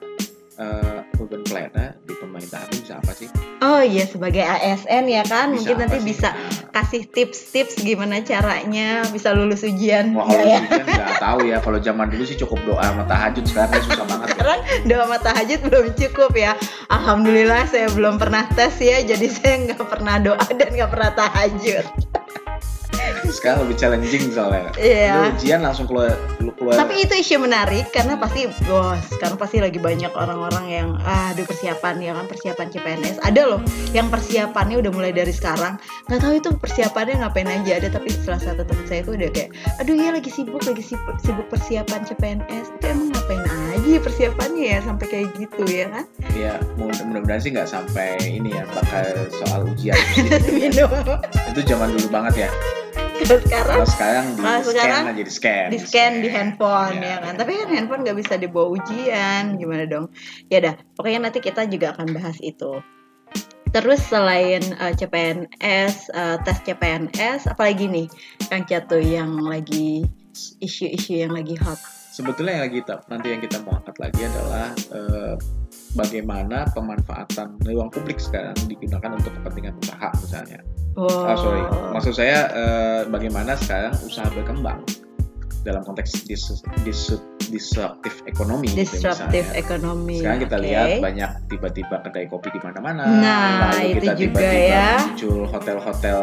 eh, 0.54 1.00
urban 1.18 1.42
planner 1.44 1.98
di 2.06 2.14
pemerintahan 2.14 2.70
ini 2.70 2.80
bisa 2.80 2.94
apa 3.02 3.12
sih? 3.12 3.28
oh 3.60 3.82
iya 3.82 4.06
sebagai 4.06 4.44
ASN 4.44 5.10
ya 5.10 5.24
kan 5.26 5.50
mungkin 5.52 5.76
apa 5.76 5.82
nanti 5.88 5.98
sih? 6.00 6.08
bisa 6.14 6.30
Nah, 6.34 6.82
kasih 6.82 7.06
tips-tips 7.06 7.82
gimana 7.82 8.22
caranya 8.22 9.06
bisa 9.10 9.30
lulus 9.30 9.62
ujian 9.62 10.14
Wah 10.14 10.26
kalau 10.26 10.42
ya? 10.42 10.58
ujian 10.62 10.86
nggak 10.86 11.22
tahu 11.26 11.40
ya. 11.46 11.58
Kalau 11.58 11.78
zaman 11.78 12.06
dulu 12.10 12.24
sih 12.26 12.34
cukup 12.34 12.60
doa 12.66 12.82
sama 12.82 13.06
tahajud. 13.06 13.46
Sekarang 13.46 13.78
susah 13.82 14.06
banget. 14.06 14.26
Ya. 14.26 14.34
sekarang 14.34 14.60
doa 14.86 15.06
mata 15.06 15.30
hajat 15.32 15.60
belum 15.64 15.86
cukup 15.94 16.32
ya 16.34 16.54
Alhamdulillah 16.90 17.64
saya 17.70 17.88
belum 17.94 18.18
pernah 18.18 18.44
tes 18.54 18.74
ya 18.78 19.02
jadi 19.02 19.26
saya 19.30 19.54
nggak 19.70 19.86
pernah 19.86 20.18
doa 20.18 20.46
dan 20.50 20.70
nggak 20.74 20.90
pernah 20.92 21.12
tahajud 21.14 21.86
Sekarang 23.30 23.64
lebih 23.64 23.78
challenging 23.78 24.30
soalnya. 24.30 24.72
Iya. 24.76 25.14
Lu 25.14 25.22
ujian 25.36 25.60
langsung 25.62 25.86
keluar, 25.86 26.16
lu 26.40 26.52
keluar. 26.54 26.76
tapi 26.76 27.02
itu 27.02 27.14
isu 27.14 27.38
menarik 27.38 27.88
karena 27.90 28.16
pasti 28.16 28.46
bos 28.66 29.00
sekarang 29.10 29.36
pasti 29.36 29.58
lagi 29.60 29.78
banyak 29.78 30.12
orang-orang 30.12 30.66
yang 30.68 30.88
ah, 31.02 31.32
aduh 31.32 31.44
persiapan 31.44 32.00
ya 32.00 32.12
kan 32.14 32.26
persiapan 32.26 32.68
CPNS 32.70 33.18
ada 33.22 33.42
loh 33.46 33.62
yang 33.92 34.08
persiapannya 34.08 34.80
udah 34.80 34.92
mulai 34.92 35.12
dari 35.12 35.32
sekarang. 35.32 35.76
Nggak 36.08 36.20
tahu 36.20 36.34
itu 36.36 36.50
persiapannya 36.56 37.16
ngapain 37.22 37.48
aja 37.48 37.72
ada 37.78 37.88
tapi 37.90 38.10
salah 38.24 38.40
satu 38.40 38.64
teman 38.64 38.86
saya 38.86 39.02
tuh 39.02 39.14
udah 39.16 39.30
kayak 39.30 39.50
aduh 39.78 39.94
ya 39.94 40.10
lagi 40.12 40.30
sibuk 40.30 40.64
lagi 40.64 40.84
sibuk, 40.84 41.16
sibuk 41.20 41.48
persiapan 41.48 42.02
CPNS 42.04 42.68
itu 42.74 42.86
emang 42.88 43.08
ngapain 43.12 43.44
aja 43.74 44.00
persiapannya 44.00 44.64
ya 44.66 44.80
sampai 44.82 45.06
kayak 45.08 45.28
gitu 45.38 45.64
ya 45.66 45.86
kan? 45.90 46.06
Ya 46.34 46.54
mudah- 46.76 47.04
mudah-mudahan 47.04 47.40
sih 47.40 47.52
nggak 47.52 47.70
sampai 47.70 48.16
ini 48.22 48.56
ya 48.56 48.64
bakal 48.72 49.06
soal 49.44 49.68
ujian. 49.68 49.98
Itu 51.54 51.62
zaman 51.66 51.94
dulu 51.94 52.08
banget 52.10 52.48
ya 52.48 52.50
kalau 53.24 53.40
sekarang? 53.40 53.76
kalau 53.76 53.88
sekarang 53.88 54.26
di 54.30 54.40
Kalau 54.40 54.62
scan 54.62 54.74
sekarang? 54.76 55.04
aja 55.08 55.24
di 55.24 55.34
scan 55.34 55.68
di 55.70 55.80
scan 55.80 56.14
di 56.20 56.30
handphone 56.30 56.96
Ya, 56.98 57.08
ya 57.08 57.18
kan? 57.22 57.34
tapi 57.36 57.52
kan 57.56 57.68
handphone. 57.70 58.02
nggak 58.04 58.18
bisa 58.20 58.34
dibawa 58.36 58.68
ujian 58.72 59.44
gimana 59.56 59.84
dong? 59.86 60.06
Ya 60.48 60.60
dah 60.60 60.76
pokoknya 60.94 61.20
nanti 61.24 61.40
kita 61.40 61.66
juga 61.66 61.96
akan 61.96 62.12
bahas 62.12 62.38
itu. 62.40 62.84
Terus 63.70 64.06
selain 64.06 64.62
eh, 64.62 64.94
CPNS 64.94 65.96
eh, 66.10 66.38
tes 66.44 66.58
CPNS 66.62 67.50
apalagi 67.50 67.90
nih 67.90 68.08
Kang 68.46 68.64
Catu 68.64 69.02
yang 69.02 69.34
lagi 69.42 70.06
isu-isu 70.60 71.18
yang 71.18 71.34
lagi 71.34 71.58
hot? 71.58 71.82
Sebetulnya 72.14 72.62
yang 72.62 72.66
lagi 72.70 72.78
kita, 72.80 72.96
nanti 73.10 73.28
yang 73.34 73.42
kita 73.42 73.58
mau 73.66 73.74
angkat 73.74 73.98
lagi 73.98 74.22
adalah 74.22 74.70
eh, 74.94 75.34
bagaimana 75.94 76.66
pemanfaatan 76.74 77.62
ruang 77.66 77.90
publik 77.94 78.18
sekarang 78.18 78.58
digunakan 78.66 79.14
untuk 79.14 79.34
kepentingan 79.42 79.74
usaha 79.82 80.10
misalnya 80.20 80.60
wow. 80.98 81.30
Ah, 81.30 81.38
sorry 81.38 81.64
maksud 81.94 82.14
saya 82.18 82.40
eh, 82.50 83.02
bagaimana 83.10 83.54
sekarang 83.58 83.94
usaha 84.02 84.26
berkembang 84.34 84.82
dalam 85.64 85.80
konteks 85.88 86.28
dis, 86.28 86.44
dis, 86.84 87.16
disruptive 87.48 88.20
ekonomi 88.28 88.68
disruptive 88.76 89.48
ekonomi 89.56 90.20
Sekarang 90.20 90.40
kita 90.44 90.56
oke. 90.60 90.66
lihat 90.68 90.90
banyak 91.00 91.32
tiba-tiba 91.48 91.96
kedai 92.04 92.28
kopi 92.28 92.52
di 92.52 92.60
mana-mana. 92.60 93.08
Nah, 93.08 93.72
Lalu 93.72 93.96
itu 93.96 94.04
kita 94.04 94.14
juga 94.20 94.44
tiba-tiba 94.44 94.76
ya. 94.76 94.92
muncul 95.00 95.40
hotel-hotel. 95.48 96.20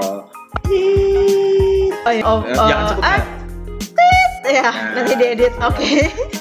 oh, 2.04 2.12
iya. 2.12 2.22
oh, 2.28 2.38
eh, 2.44 2.52
oh, 2.52 2.66
jangan 2.68 2.84
sebut 2.92 3.04
ah. 3.08 3.39
Ya 4.52 4.62
Nah. 4.62 4.74
nanti 4.92 5.12
diedit 5.14 5.54
oke 5.56 5.90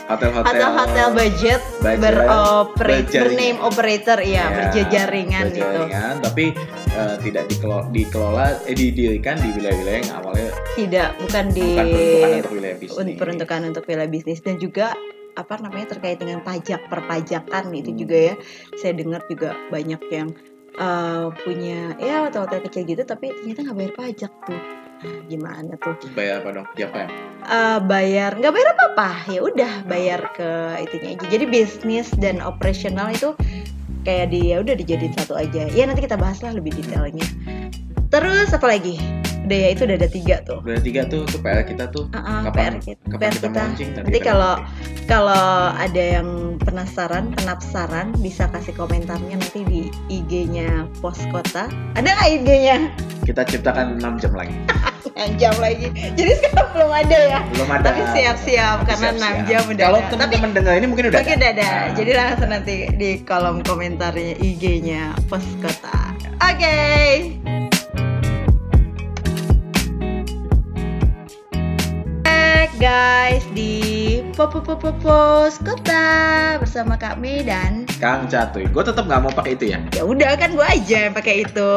hotel-hotel. 0.05 0.43
hotel-hotel 0.43 1.07
budget, 1.13 1.61
budget, 1.77 1.99
beroperate 1.99 3.05
berjaringan. 3.05 3.21
bername 3.29 3.57
operator 3.61 4.19
ya, 4.19 4.27
Ya, 4.27 4.45
berjejaringan 4.51 5.45
itu 5.47 5.61
berjaringan, 5.61 6.15
tapi 6.19 6.45
eh, 6.91 7.15
tidak 7.21 7.43
dikelola, 7.45 7.83
dikelola 7.87 8.45
eh, 8.63 8.73
didirikan 8.73 9.37
di 9.37 9.49
wilayah-wilayah 9.51 9.99
yang 9.99 10.13
awalnya 10.15 10.49
tidak 10.73 11.09
bukan 11.19 11.45
di 11.49 11.67
bukan 11.69 11.85
peruntukan 11.85 12.33
untuk 12.33 12.51
wilayah 12.51 12.77
bisnis. 12.77 12.97
un- 12.99 13.15
peruntukan 13.15 13.61
untuk 13.67 13.83
wilayah 13.85 14.09
bisnis 14.09 14.39
dan 14.41 14.55
juga 14.57 14.87
apa 15.31 15.55
namanya 15.57 15.87
terkait 15.89 16.17
dengan 16.17 16.41
pajak 16.41 16.81
perpajakan 16.87 17.63
itu 17.71 17.89
Hmm. 17.89 17.99
juga 17.99 18.17
ya 18.19 18.35
saya 18.75 18.93
dengar 18.93 19.21
juga 19.25 19.53
banyak 19.69 20.01
yang 20.09 20.29
eh, 20.71 21.25
punya 21.37 21.79
ya 21.97 22.23
hotel-hotel 22.23 22.65
kecil 22.65 22.83
gitu 22.87 23.03
tapi 23.03 23.29
ternyata 23.31 23.61
nggak 23.63 23.77
bayar 23.77 23.93
pajak 23.95 24.31
tuh 24.43 24.57
Nah, 24.57 24.88
gimana 25.25 25.73
tuh 25.77 25.95
bayar 26.11 26.41
apa 26.41 26.49
dong? 26.53 26.67
Tiap 26.73 26.91
ya? 26.91 27.07
Eh, 27.41 27.79
bayar 27.81 28.35
nggak 28.35 28.51
bayar 28.51 28.67
apa 28.69 28.83
apa 28.89 29.09
ya 29.27 29.39
udah 29.41 29.73
bayar 29.85 30.19
ke 30.33 30.49
itunya 30.81 31.15
aja 31.15 31.25
jadi 31.29 31.45
bisnis 31.45 32.11
dan 32.13 32.39
operasional 32.39 33.07
itu 33.07 33.31
kayak 34.01 34.29
di 34.29 34.51
ya 34.51 34.59
udah 34.59 34.73
dijadiin 34.73 35.13
satu 35.13 35.33
aja 35.33 35.65
ya 35.67 35.83
nanti 35.83 36.01
kita 36.01 36.13
bahas 36.13 36.39
lah 36.39 36.51
lebih 36.51 36.73
detailnya 36.73 37.23
terus 38.07 38.49
apa 38.49 38.65
lagi 38.65 38.99
udah 39.41 39.55
ya 39.55 39.69
itu 39.71 39.81
udah 39.81 39.97
ada 39.97 40.09
tiga 40.09 40.35
tuh 40.43 40.59
Udah 40.61 40.77
tiga 40.79 41.01
tuh, 41.05 41.25
tuh 41.25 41.39
PR 41.39 41.63
kita 41.63 41.89
tuh. 41.89 42.05
Uh-uh, 42.11 42.45
Kapan- 42.45 42.53
PR 42.53 42.75
kita, 42.77 43.01
Kapan 43.07 43.17
PR 43.17 43.31
kita 43.31 43.47
kita. 43.47 43.57
launching? 43.57 43.89
Nanti 43.97 44.19
kalau 44.21 44.53
kalau 45.07 45.45
ada 45.73 46.03
yang 46.11 46.29
penasaran, 46.59 47.33
penapsaran 47.33 48.13
bisa 48.19 48.45
kasih 48.47 48.77
komentarnya 48.77 49.41
nanti 49.41 49.65
di 49.65 49.81
IG-nya 50.05 50.85
Pos 51.01 51.17
Kota. 51.33 51.65
Ada 51.97 52.07
nggak 52.07 52.29
IG-nya? 52.35 52.77
kita 53.25 53.41
ciptakan 53.43 53.97
6 53.97 54.21
jam 54.21 54.33
lagi. 54.33 54.53
jam 55.37 55.53
lagi. 55.57 55.87
Jadi 56.15 56.31
sekarang 56.41 56.69
belum 56.75 56.91
ada 56.91 57.17
ya. 57.17 57.39
Belum 57.55 57.69
ada. 57.69 57.83
Tapi 57.91 58.01
siap-siap 58.13 58.77
karena 58.85 59.09
siap-siap. 59.15 59.45
6 59.45 59.49
jam 59.49 59.61
udah 59.67 59.85
Kalau 59.87 59.99
ada. 60.01 60.09
Teman-teman 60.11 60.49
dengar 60.53 60.73
ini 60.77 60.87
mungkin 60.87 61.05
udah 61.11 61.19
mungkin 61.21 61.37
udah 61.39 61.51
ada. 61.53 61.69
Nah. 61.69 61.83
Jadi 61.95 62.11
langsung 62.13 62.49
nanti 62.49 62.75
di 62.95 63.09
kolom 63.23 63.57
komentarnya 63.63 64.35
IG-nya 64.39 65.15
Pos 65.27 65.45
Kota. 65.63 66.13
Oke. 66.39 66.77
Back 72.23 72.71
guys 72.79 73.43
di 73.55 73.79
Popo 74.39 74.63
Popo 74.63 74.95
Pos 75.03 75.59
Kota 75.59 76.55
bersama 76.63 76.95
Kak 76.95 77.19
Mei 77.19 77.43
dan 77.43 77.83
Kang 77.99 78.23
Catuy. 78.31 78.71
Gue 78.71 78.83
tetap 78.87 79.03
nggak 79.03 79.19
mau 79.27 79.33
pakai 79.35 79.59
itu 79.59 79.75
ya. 79.75 79.83
ya 79.91 80.07
udah 80.07 80.39
kan 80.39 80.55
gue 80.55 80.63
aja 80.63 81.11
yang 81.11 81.15
pakai 81.15 81.43
itu 81.43 81.71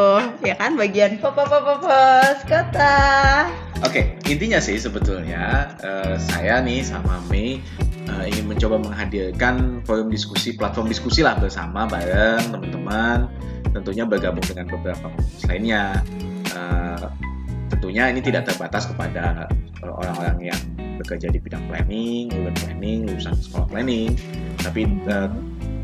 ya 0.47 0.55
kan 0.55 0.79
bagian 0.79 1.19
Popo 1.19 1.43
Popo 1.43 1.83
Pos 1.83 2.39
Oke, 3.83 4.15
intinya 4.31 4.63
sih 4.63 4.79
sebetulnya 4.79 5.75
eh, 5.83 6.15
saya 6.17 6.63
nih 6.63 6.87
sama 6.87 7.19
Mei 7.27 7.59
eh, 8.07 8.25
ingin 8.31 8.47
mencoba 8.49 8.79
menghadirkan 8.79 9.83
forum 9.83 10.07
diskusi, 10.07 10.55
platform 10.55 10.87
diskusi 10.87 11.27
lah 11.27 11.35
bersama 11.37 11.85
bareng 11.91 12.55
teman-teman. 12.55 13.27
Tentunya 13.75 14.07
bergabung 14.07 14.45
dengan 14.47 14.71
beberapa 14.71 15.11
komunitas 15.11 15.45
lainnya. 15.51 15.85
Eh, 16.55 17.05
tentunya 17.75 18.07
ini 18.07 18.23
tidak 18.23 18.47
terbatas 18.49 18.87
kepada 18.87 19.51
orang-orang 19.83 20.55
yang 20.55 20.61
bekerja 21.03 21.35
di 21.35 21.43
bidang 21.43 21.67
planning, 21.67 22.31
urban 22.31 22.55
planning, 22.55 22.99
lulusan 23.11 23.35
sekolah 23.35 23.67
planning. 23.67 24.15
Tapi 24.63 24.87
eh, 24.87 25.29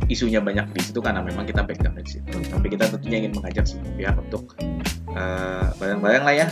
isunya 0.06 0.38
banyak 0.38 0.70
di 0.70 0.80
situ 0.86 1.02
karena 1.02 1.20
memang 1.20 1.50
kita 1.50 1.66
background 1.66 1.98
di 1.98 2.14
situ. 2.14 2.38
Tapi 2.46 2.66
kita 2.70 2.88
tentunya 2.94 3.26
ingin 3.26 3.34
mengajak 3.36 3.66
semua 3.66 3.90
pihak 3.98 4.14
untuk 4.16 4.54
eh, 5.12 5.66
bareng-bareng 5.82 6.22
lah 6.22 6.36
ya 6.46 6.48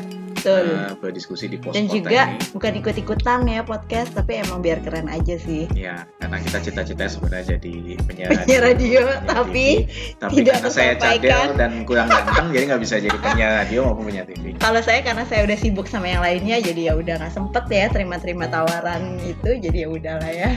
Betul. 0.47 0.67
eh, 0.71 0.95
berdiskusi 0.97 1.45
di 1.47 1.59
pos 1.59 1.75
Dan 1.75 1.87
juga 1.87 2.31
ini. 2.31 2.39
bukan 2.51 2.73
ikut-ikutan 2.77 3.39
ya 3.45 3.61
podcast 3.61 4.15
tapi 4.15 4.39
emang 4.39 4.63
biar 4.63 4.79
keren 4.81 5.07
aja 5.07 5.35
sih. 5.37 5.67
Ya, 5.73 6.07
karena 6.17 6.39
kita 6.39 6.59
cita-cita 6.63 7.03
sebenarnya 7.05 7.59
jadi 7.59 7.75
penyiar, 8.01 8.31
Penyiar 8.39 8.63
radio, 8.65 9.01
penyiar 9.03 9.27
tapi 9.27 9.65
TV. 9.85 10.15
tapi 10.17 10.33
tidak 10.39 10.55
karena 10.57 10.71
saya 10.71 10.93
cadel 10.95 11.49
dan 11.55 11.73
kurang 11.83 12.07
ganteng, 12.07 12.47
jadi 12.51 12.65
nggak 12.69 12.83
bisa 12.83 12.95
jadi 12.97 13.17
penyiar 13.17 13.53
radio 13.59 13.81
maupun 13.85 14.05
penyiar 14.07 14.25
TV. 14.25 14.55
Kalau 14.57 14.81
saya 14.81 15.03
karena 15.03 15.25
saya 15.25 15.43
udah 15.43 15.57
sibuk 15.57 15.87
sama 15.87 16.07
yang 16.07 16.23
lainnya 16.23 16.57
jadi 16.59 16.81
ya 16.85 16.95
udah 16.95 17.15
nggak 17.19 17.33
sempet 17.33 17.65
ya 17.67 17.91
terima-terima 17.91 18.47
tawaran 18.47 19.19
itu 19.21 19.51
jadi 19.59 19.79
ya 19.83 19.89
udahlah 19.89 20.31
ya. 20.31 20.51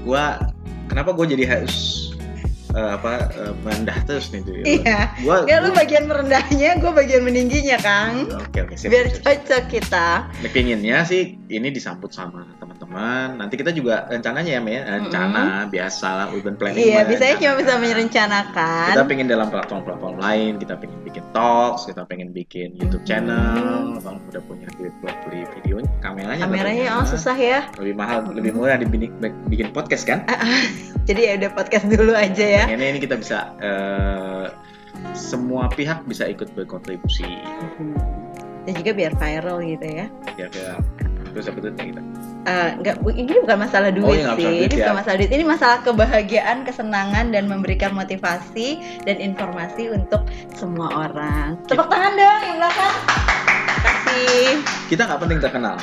Gua, 0.00 0.36
kenapa 0.86 1.12
gue 1.12 1.26
jadi 1.30 1.44
harus 1.46 2.09
eh, 2.74 2.90
apa 2.96 3.12
eh, 3.30 3.54
merendah 3.62 3.98
terus 4.06 4.34
nih 4.34 4.40
tuh? 4.42 4.54
Iya. 4.66 5.14
Gua, 5.22 5.46
Ya 5.46 5.62
lu 5.62 5.70
bagian 5.70 6.10
merendahnya, 6.10 6.78
gue 6.82 6.92
bagian 6.92 7.22
meningginya 7.22 7.78
Kang. 7.78 8.26
Oke 8.50 8.66
oke 8.66 8.74
siap. 8.74 8.90
Biar 8.90 9.06
siap, 9.10 9.22
siap. 9.22 9.24
cocok 9.26 9.64
kita. 9.70 10.08
Pengennya 10.50 10.98
sih 11.06 11.38
ini 11.46 11.68
disambut 11.70 12.10
sama 12.10 12.46
teman-teman. 12.58 12.89
Nanti 12.90 13.54
kita 13.54 13.70
juga 13.70 14.10
rencananya 14.10 14.58
ya, 14.58 14.60
Mei, 14.60 14.82
rencana 14.82 15.70
biasa 15.70 16.06
lah 16.10 16.26
urban 16.34 16.58
planning. 16.58 16.82
Iya, 16.82 17.06
biasanya 17.06 17.34
cuma 17.38 17.54
bisa 17.62 17.74
merencanakan. 17.78 18.88
kita 18.92 19.04
pengen 19.06 19.26
dalam 19.30 19.48
platform-platform 19.48 20.16
lain 20.18 20.52
kita 20.58 20.74
pengen 20.76 20.98
bikin 21.06 21.24
talks 21.30 21.86
kita 21.86 22.02
pengen 22.06 22.34
bikin 22.34 22.74
YouTube 22.76 23.02
channel 23.06 23.96
bang 24.00 24.16
udah 24.30 24.42
punya 24.46 24.66
duit 24.78 24.94
buat 25.02 25.14
beli 25.26 25.46
video 25.58 25.82
kameranya 26.02 26.42
Kameranya 26.46 26.86
oh 27.00 27.04
susah 27.06 27.36
ya. 27.36 27.60
lebih 27.78 27.94
mahal 27.94 28.26
lebih 28.34 28.52
murah 28.54 28.76
dibikin 28.76 29.14
bikin 29.46 29.70
podcast 29.70 30.04
kan 30.06 30.26
Jadi 31.08 31.20
ya 31.26 31.32
udah 31.42 31.50
podcast 31.54 31.86
dulu 31.90 32.12
aja 32.14 32.44
ya. 32.44 32.64
pengennya 32.66 32.88
ini 32.96 33.00
kita 33.02 33.16
bisa 33.18 33.38
eh, 33.58 34.46
semua 35.14 35.66
pihak 35.70 36.04
bisa 36.06 36.26
ikut 36.26 36.50
berkontribusi 36.54 37.26
Dan 38.68 38.72
juga 38.76 38.90
biar 38.92 39.12
viral 39.16 39.58
gitu 39.64 39.86
ya. 39.86 40.06
ya 40.36 40.46
kayak 40.50 40.78
terus 41.30 41.46
apa 41.46 41.58
tuh 41.60 41.72
kita 41.72 42.02
Eh, 42.40 42.70
enggak, 42.74 42.96
bu- 42.98 43.12
ini 43.12 43.36
bukan 43.36 43.58
masalah 43.60 43.92
duit 43.92 44.00
Oh, 44.02 44.16
iya, 44.16 44.24
nggak 44.26 44.36
sih. 44.36 44.40
masalah 44.40 44.56
duit 44.56 44.64
ini 44.64 44.72
ya. 44.72 44.80
bukan 44.80 44.96
masalah 44.96 45.16
duit. 45.18 45.30
Ini 45.30 45.44
masalah 45.44 45.78
kebahagiaan, 45.82 46.56
kesenangan 46.64 47.26
dan 47.28 47.44
memberikan 47.44 47.92
motivasi 47.92 48.68
dan 49.04 49.16
informasi 49.18 49.82
untuk 49.88 50.24
semua 50.50 50.88
orang. 50.90 51.60
Tepuk 51.66 51.84
tangan 51.86 52.12
dong 52.14 52.40
yang 52.42 52.56
belakang. 52.58 52.94
Kasih. 53.80 54.60
kita 54.86 55.04
nggak 55.04 55.20
penting 55.20 55.38
terkenal 55.38 55.76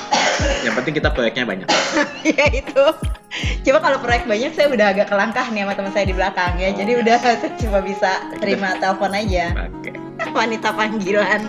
yang 0.59 0.73
penting 0.75 0.93
kita 0.93 1.09
proyeknya 1.09 1.45
banyak 1.45 1.67
ya 2.29 2.45
itu. 2.51 2.83
Coba 3.63 3.77
kalau 3.79 3.97
proyek 3.97 4.25
banyak 4.25 4.51
saya 4.51 4.67
udah 4.67 4.87
agak 4.91 5.07
kelangkah 5.07 5.45
nih 5.47 5.61
sama 5.61 5.73
teman 5.73 5.91
saya 5.91 6.05
di 6.05 6.15
belakang 6.15 6.57
ya. 6.57 6.69
Jadi 6.71 6.91
Oh. 6.91 7.01
udah 7.01 7.15
saya 7.17 7.35
cuma 7.61 7.79
bisa 7.79 8.11
terima 8.35 8.73
telepon 8.75 9.13
aja. 9.13 9.45
oke 9.63 9.91
wanita 10.35 10.69
panggilan. 10.71 11.41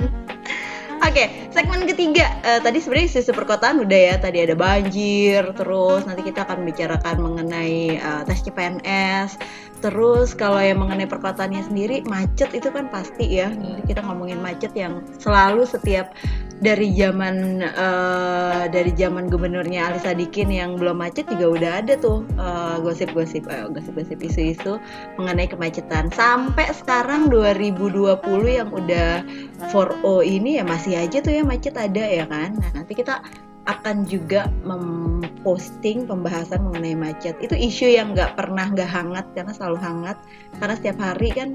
Oke, 0.98 1.30
segmen 1.54 1.87
ketiga. 1.87 2.42
Eh, 2.42 2.58
tadi 2.58 2.82
sebenarnya 2.82 3.22
isu 3.22 3.30
perkotaan 3.30 3.78
udah 3.87 4.00
ya. 4.02 4.14
Tadi 4.18 4.42
ada 4.42 4.58
banjir, 4.58 5.46
terus 5.54 6.02
nanti 6.02 6.26
kita 6.26 6.42
akan 6.42 6.66
bicarakan 6.66 7.16
mengenai 7.22 7.94
eh, 7.94 8.22
tes 8.26 8.42
CPNS. 8.42 9.38
Terus 9.78 10.34
kalau 10.34 10.58
yang 10.58 10.82
mengenai 10.82 11.06
perkotaannya 11.06 11.62
sendiri, 11.70 12.02
macet 12.06 12.50
itu 12.54 12.68
kan 12.74 12.90
pasti 12.90 13.38
ya. 13.38 13.50
Nanti 13.50 13.94
kita 13.94 14.02
ngomongin 14.02 14.42
macet 14.42 14.74
yang 14.74 15.06
selalu 15.22 15.62
setiap 15.64 16.10
dari 16.58 16.90
zaman 16.94 17.62
eh, 17.62 18.62
dari 18.70 18.90
zaman 18.98 19.30
gubernurnya 19.30 19.90
Ali 19.90 20.00
Sadikin 20.02 20.50
yang 20.50 20.74
belum 20.74 20.98
macet 20.98 21.30
juga 21.30 21.46
udah 21.54 21.72
ada 21.82 21.94
tuh 21.98 22.26
eh, 22.34 22.76
gosip-gosip 22.82 23.46
eh, 23.46 23.66
gosip-gosip 23.70 24.18
isu-isu 24.18 24.82
mengenai 25.16 25.46
kemacetan 25.46 26.10
sampai 26.10 26.70
sekarang 26.74 27.30
2020 27.30 28.18
yang 28.50 28.68
udah 28.74 29.22
4O 29.70 30.26
ini 30.26 30.58
ya 30.58 30.64
masih 30.66 30.98
aja 30.98 31.22
tuh 31.22 31.30
ya 31.30 31.42
macet 31.46 31.78
ada 31.78 32.02
ya 32.02 32.26
kan 32.26 32.58
nah 32.58 32.70
nanti 32.74 32.98
kita 32.98 33.22
akan 33.68 34.09
juga 34.09 34.48
memposting 34.64 36.09
pembahasan 36.09 36.64
mengenai 36.64 36.96
macet. 36.96 37.37
Itu 37.44 37.52
isu 37.52 37.92
yang 37.92 38.16
nggak 38.16 38.35
pernah 38.35 38.72
nggak 38.72 38.88
hangat 38.88 39.26
karena 39.37 39.52
selalu 39.52 39.78
hangat. 39.85 40.16
Karena 40.57 40.74
setiap 40.74 40.98
hari 40.98 41.28
kan 41.37 41.54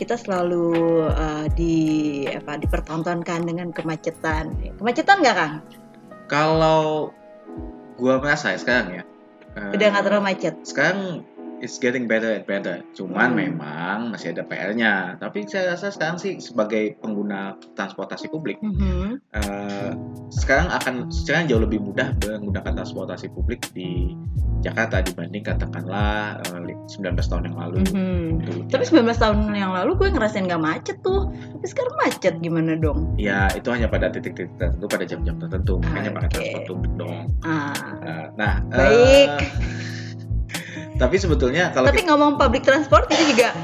kita 0.00 0.16
selalu 0.16 1.04
uh, 1.12 1.46
di 1.52 2.24
apa 2.32 2.56
dipertontonkan 2.56 3.44
dengan 3.44 3.68
kemacetan. 3.76 4.56
Kemacetan 4.80 5.20
nggak 5.20 5.36
kang? 5.36 5.54
Kalau 6.32 7.12
gua 8.00 8.16
merasa 8.16 8.56
ya 8.56 8.58
sekarang 8.58 8.88
ya 8.96 9.02
eh, 9.60 9.76
udah 9.76 9.86
nggak 9.92 10.04
terlalu 10.08 10.24
macet? 10.24 10.54
sekarang 10.64 11.28
it's 11.60 11.76
getting 11.76 12.04
better 12.04 12.32
and 12.32 12.44
better. 12.44 12.80
Cuman 12.92 13.32
Hmm. 13.32 13.38
memang 13.38 13.98
masih 14.10 14.32
ada 14.32 14.42
PR-nya. 14.42 15.16
Tapi 15.16 15.44
saya 15.44 15.72
rasa 15.72 15.88
sekarang 15.88 16.16
sih 16.16 16.36
sebagai 16.36 16.96
pengguna 16.98 17.54
transportasi 17.72 18.28
publik, 18.28 18.56
Mhm. 18.60 19.20
eh, 19.32 19.92
sekarang 20.32 20.68
akan 20.70 20.94
sekarang 21.08 21.46
jauh 21.46 21.60
lebih 21.60 21.78
mudah 21.78 22.16
menggunakan 22.18 22.72
transportasi 22.74 23.28
publik 23.30 23.60
di 23.70 24.16
Jakarta 24.60 25.00
dibanding 25.00 25.40
katakanlah 25.40 26.36
eh, 26.42 26.76
19 26.86 27.24
tahun 27.26 27.48
yang 27.48 27.56
lalu. 27.56 27.76
Mhm. 27.86 28.22
Dulu. 28.40 28.60
tapi 28.68 28.84
19 28.84 29.16
tahun 29.16 29.52
yang 29.52 29.72
lalu 29.72 29.90
gue 29.96 30.08
ngerasain 30.10 30.44
nggak 30.44 30.58
macet 30.58 30.96
tuh 31.00 31.28
tapi 31.28 31.66
sekarang 31.66 31.94
macet 31.98 32.34
gimana 32.40 32.72
dong 32.74 33.12
Ya 33.16 33.52
itu 33.52 33.68
hanya 33.68 33.84
pada 33.84 34.08
titik-titik 34.08 34.48
tertentu, 34.56 34.88
pada 34.88 35.04
jam-jam 35.04 35.36
tertentu. 35.36 35.76
Makanya 35.80 36.10
pakai 36.14 36.26
Oke. 36.26 36.34
transport 36.34 36.64
publik 36.66 36.92
dong. 36.96 37.18
ah 37.42 37.72
Eh, 38.00 38.26
nah, 38.34 38.54
Baik. 38.66 39.28
Tapi 41.00 41.16
sebetulnya 41.16 41.72
kalau 41.72 41.88
Tapi 41.88 42.04
ngomong 42.04 42.36
public 42.36 42.68
transport 42.68 43.08
itu 43.08 43.32
juga 43.32 43.56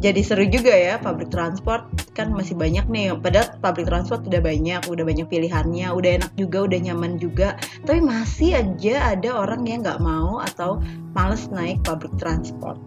jadi 0.00 0.24
seru 0.24 0.48
juga 0.48 0.72
ya 0.72 0.96
public 0.96 1.28
transport. 1.28 1.84
Kan 2.16 2.32
masih 2.32 2.56
banyak 2.56 2.88
nih 2.88 3.12
padahal 3.20 3.52
public 3.60 3.84
transport 3.84 4.24
udah 4.24 4.40
banyak 4.40 4.80
udah 4.88 5.04
banyak 5.04 5.28
pilihannya 5.28 5.92
udah 5.92 6.10
enak 6.24 6.32
juga 6.40 6.64
udah 6.64 6.78
nyaman 6.80 7.20
juga. 7.20 7.60
Tapi 7.84 8.00
masih 8.00 8.56
aja 8.56 9.12
ada 9.12 9.30
orang 9.36 9.68
yang 9.68 9.84
nggak 9.84 10.00
mau 10.00 10.40
atau 10.40 10.80
males 11.12 11.52
naik 11.52 11.84
public 11.84 12.16
transport. 12.16 12.80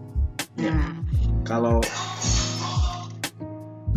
Ya. 0.58 0.73
nah. 0.73 0.91
Kalau 1.45 1.77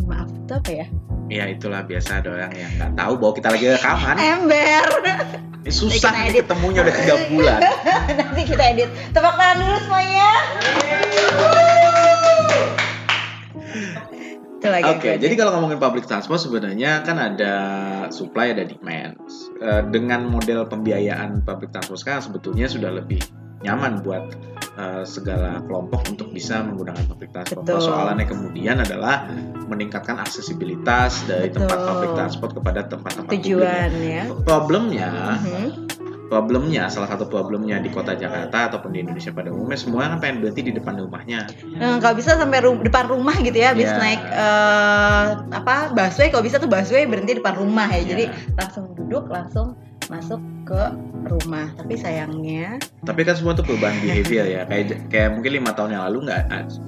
maaf 0.06 0.30
itu 0.30 0.52
apa 0.54 0.70
ya 0.72 0.86
Ya 1.26 1.50
itulah 1.50 1.82
biasa 1.82 2.22
ada 2.22 2.38
orang 2.38 2.54
yang 2.54 2.70
nggak 2.78 2.92
tahu 2.94 3.12
bahwa 3.18 3.32
kita 3.34 3.48
lagi 3.50 3.66
rekaman. 3.74 4.14
Ember. 4.14 4.86
Ini 5.66 5.72
susah 5.74 6.14
nih 6.14 6.22
edit. 6.30 6.46
ketemunya 6.46 6.80
udah 6.86 6.94
tiga 6.94 7.14
bulan. 7.26 7.60
Nanti 8.22 8.42
kita 8.46 8.62
edit. 8.70 8.90
Tepuk 9.10 9.34
tangan 9.34 9.56
dulu 9.58 9.76
semuanya. 9.82 10.30
Oke, 14.66 15.14
jadi 15.18 15.34
kalau 15.38 15.58
ngomongin 15.58 15.78
public 15.78 16.10
transport 16.10 16.42
sebenarnya 16.42 17.02
kan 17.06 17.18
ada 17.18 17.54
supply 18.10 18.50
ada 18.50 18.66
demand. 18.66 19.18
Eh, 19.62 19.82
dengan 19.94 20.26
model 20.26 20.66
pembiayaan 20.66 21.42
public 21.42 21.70
transport 21.70 22.02
sekarang 22.02 22.22
sebetulnya 22.22 22.66
sudah 22.66 22.90
lebih 22.90 23.22
nyaman 23.62 24.02
buat 24.02 24.30
eh, 24.76 25.02
segala 25.02 25.64
kelompok 25.64 26.04
untuk 26.06 26.28
bisa 26.30 26.60
menggunakan 26.60 27.00
public 27.06 27.32
transport. 27.32 27.64
Betul. 27.64 27.74
Persoalannya 27.80 28.26
kemudian 28.26 28.76
adalah 28.78 29.24
meningkatkan 29.66 30.20
aksesibilitas 30.20 31.24
dari 31.24 31.48
tempat 31.48 31.74
Betul. 31.74 31.88
public 31.88 32.10
transport 32.14 32.50
kepada 32.54 32.80
tempat-tempat 32.84 33.26
publik. 33.26 33.42
tujuan 33.42 33.90
ya. 33.98 34.22
Problemnya, 34.42 35.10
Mhm. 35.38 35.66
problemnya 36.26 36.86
salah 36.86 37.06
satu 37.06 37.24
problemnya 37.24 37.78
di 37.78 37.86
kota 37.86 38.12
Jakarta 38.12 38.66
ataupun 38.68 38.90
di 38.90 38.98
Indonesia 39.00 39.30
pada 39.30 39.48
umumnya 39.48 39.78
semua 39.78 40.06
kan 40.06 40.18
pengen 40.18 40.42
berhenti 40.42 40.62
di 40.64 40.72
depan 40.72 40.98
rumahnya. 40.98 41.46
Nah, 41.72 41.96
kalau 41.96 42.14
bisa 42.14 42.34
sampai 42.34 42.58
ru- 42.60 42.82
depan 42.82 43.06
rumah 43.06 43.38
gitu 43.38 43.54
ya, 43.54 43.70
habis 43.70 43.86
Iya. 43.86 43.96
naik 43.96 44.22
eh, 44.26 45.26
apa 45.54 45.74
busway, 45.90 46.28
kalau 46.28 46.42
bisa 46.42 46.58
tuh 46.58 46.66
busway 46.66 47.06
berhenti 47.06 47.38
depan 47.38 47.54
rumah 47.54 47.86
ya. 47.88 47.96
Iya. 47.96 48.06
Jadi 48.06 48.24
langsung 48.54 48.84
duduk, 48.92 49.30
langsung 49.30 49.78
masuk 50.06 50.38
ke 50.66 50.82
rumah. 51.26 51.70
Tapi 51.78 51.94
sayangnya, 51.94 52.78
Tapi 53.02 53.22
kan 53.22 53.38
semua 53.38 53.54
itu 53.54 53.62
perubahan 53.62 53.98
behavior 54.02 54.46
ya. 54.46 54.62
Kayak 54.66 55.06
kayak 55.10 55.28
mungkin 55.38 55.62
lima 55.62 55.70
tahun 55.74 55.94
yang 55.94 56.02
lalu 56.10 56.26
nggak 56.26 56.42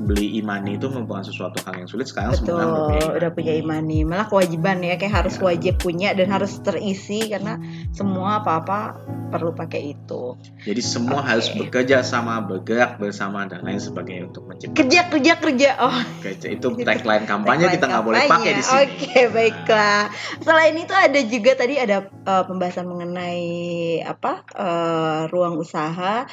beli 0.07 0.39
imani 0.39 0.75
itu 0.79 0.91
merupakan 0.91 1.23
sesuatu 1.23 1.63
hal 1.63 1.79
yang 1.79 1.87
sulit. 1.87 2.11
Sekarang 2.11 2.35
betul 2.35 2.59
semua 2.59 2.91
orang 2.91 3.15
udah 3.19 3.31
punya 3.31 3.55
imani, 3.55 4.03
malah 4.03 4.27
kewajiban 4.27 4.83
ya, 4.83 4.99
kayak 4.99 5.15
harus 5.25 5.39
Iya. 5.39 5.45
wajib 5.47 5.75
punya 5.79 6.11
dan 6.19 6.29
harus 6.35 6.59
terisi 6.59 7.31
karena 7.31 7.63
semua 7.95 8.43
apa-apa 8.43 8.99
perlu 9.29 9.53
pakai 9.53 9.95
itu. 9.95 10.35
Jadi 10.65 10.81
semua 10.81 11.21
Oke. 11.23 11.29
harus 11.29 11.47
bekerja 11.53 12.01
sama, 12.01 12.41
bergerak 12.41 12.97
bersama 12.97 13.45
dan 13.45 13.63
lain 13.63 13.79
sebagainya 13.79 14.33
untuk 14.33 14.49
menciptakan. 14.49 14.75
Kerja, 14.75 15.01
kerja, 15.13 15.33
kerja. 15.37 15.71
Oh, 15.85 15.99
Kerja. 16.25 16.47
Itu 16.57 16.75
tagline 16.75 17.29
kampanye 17.29 17.69
Tagline 17.69 17.77
kita 17.77 17.87
nggak 17.93 18.05
boleh 18.09 18.21
pakai 18.25 18.51
di 18.57 18.63
sini. 18.65 18.79
Oke, 18.89 19.21
baiklah. 19.31 20.03
Selain 20.41 20.75
itu 20.75 20.95
ada 20.97 21.21
juga 21.29 21.51
tadi 21.55 21.75
ada 21.77 22.09
eh, 22.09 22.45
pembahasan 22.49 22.89
mengenai 22.89 23.68
apa 24.03 24.33
eh, 24.55 25.23
ruang 25.33 25.59
usaha 25.61 26.25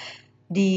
di 0.46 0.74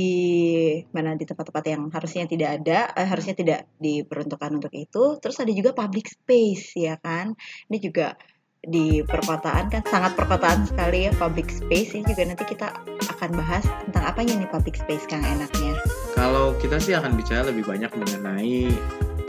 mana 0.97 1.13
di 1.13 1.29
tempat-tempat 1.29 1.65
yang 1.69 1.83
harusnya 1.93 2.25
tidak 2.25 2.51
ada, 2.63 2.79
eh, 2.97 3.05
harusnya 3.05 3.37
tidak 3.37 3.61
diperuntukkan 3.77 4.51
untuk 4.57 4.73
itu. 4.73 5.21
Terus 5.21 5.37
ada 5.45 5.53
juga 5.53 5.77
public 5.77 6.09
space 6.09 6.81
ya 6.81 6.97
kan. 6.97 7.37
Ini 7.69 7.79
juga 7.79 8.17
di 8.59 9.07
perkotaan 9.07 9.71
kan 9.71 9.87
sangat 9.87 10.19
perkotaan 10.19 10.67
sekali 10.67 11.07
ya 11.07 11.15
public 11.15 11.47
space 11.47 11.95
ini 11.95 12.03
juga 12.11 12.27
nanti 12.27 12.43
kita 12.43 12.75
akan 13.15 13.31
bahas 13.39 13.63
tentang 13.87 14.03
apanya 14.03 14.35
nih 14.35 14.51
public 14.51 14.75
space 14.75 15.07
Kang 15.07 15.23
enaknya. 15.23 15.79
Kalau 16.19 16.59
kita 16.59 16.83
sih 16.83 16.99
akan 16.99 17.15
bicara 17.15 17.55
lebih 17.55 17.63
banyak 17.71 17.91
mengenai 17.95 18.75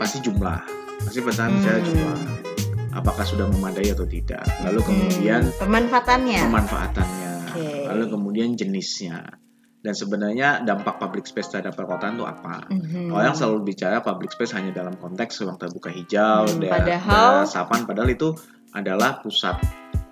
pasti 0.02 0.18
jumlah. 0.18 0.60
Pasti 1.06 1.20
pesan 1.22 1.62
bicara 1.62 1.78
Hmm. 1.78 1.86
jumlah. 1.86 2.49
Apakah 2.90 3.22
sudah 3.22 3.46
memadai 3.46 3.88
atau 3.88 4.02
tidak. 4.02 4.42
Lalu 4.60 4.80
kemudian 4.82 5.46
Hmm, 5.46 5.58
pemanfaatannya. 5.60 6.40
pemanfaatannya, 6.42 7.30
Oke. 7.48 7.66
lalu 7.86 8.04
kemudian 8.08 8.48
jenisnya, 8.52 9.30
dan 9.78 9.94
sebenarnya 9.94 10.60
dampak 10.60 10.98
public 10.98 11.24
space 11.24 11.48
terhadap 11.48 11.72
perkotaan 11.72 12.14
itu 12.14 12.24
apa? 12.24 12.66
Mhm. 12.68 13.10
Orang 13.10 13.32
selalu 13.32 13.64
bicara 13.64 13.98
public 13.98 14.30
space 14.30 14.52
hanya 14.52 14.74
dalam 14.74 14.94
konteks 14.94 15.38
ruang 15.40 15.54
terbuka 15.56 15.88
hijau, 15.88 16.44
Hmm, 16.44 16.58
daerah, 16.58 16.74
padahal- 16.76 17.06
daerah 17.06 17.42
resapan, 17.42 17.80
padahal 17.84 18.10
itu 18.10 18.28
adalah 18.72 19.18
pusat 19.18 19.56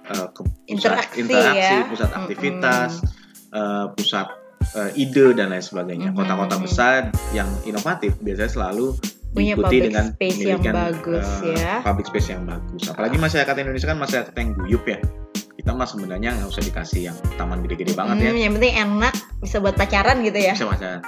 eh, 0.09 0.29
ke- 0.31 0.41
pusat 0.41 0.65
Interaksi 0.65 1.17
interaksi, 1.21 1.75
ya. 1.75 1.85
pusat 1.85 2.09
Mm-mm. 2.09 2.21
aktivitas, 2.25 2.91
eh, 3.51 3.87
pusat 3.93 4.27
eh, 4.71 4.91
ide 4.97 5.27
dan 5.33 5.49
lain 5.49 5.61
sebagainya. 5.61 6.09
Mhm. 6.11 6.17
Kota-kota 6.17 6.57
besar 6.59 7.01
yang 7.31 7.45
inovatif 7.63 8.17
biasanya 8.19 8.49
selalu 8.49 8.97
Punya 9.29 9.53
diikuti 9.53 9.67
public 9.69 9.83
dengan 9.87 10.05
space 10.11 10.39
yang 10.41 10.63
bagus 10.65 11.29
eh, 11.43 11.55
ya. 11.55 11.75
Public 11.81 12.07
space 12.09 12.29
yang 12.31 12.43
bagus. 12.45 12.83
Apalagi 12.87 13.17
masyarakat 13.17 13.55
Indonesia 13.57 13.87
kan 13.87 13.99
masyarakat 13.99 14.35
yang 14.35 14.51
guyup 14.55 14.85
ya. 14.85 14.99
Kita 15.55 15.71
mah 15.71 15.85
sebenarnya 15.85 16.31
nggak 16.35 16.49
usah 16.49 16.63
dikasih 16.63 17.01
yang 17.05 17.17
taman 17.35 17.61
gede-gede 17.61 17.93
banget 17.93 18.17
ya. 18.21 18.31
Hmm, 18.31 18.41
Yang 18.41 18.53
penting 18.57 18.75
enak, 18.79 19.15
bisa 19.39 19.57
buat 19.59 19.75
pacaran 19.75 20.23
gitu 20.23 20.39
ya. 20.39 20.55
Bisa 20.55 20.67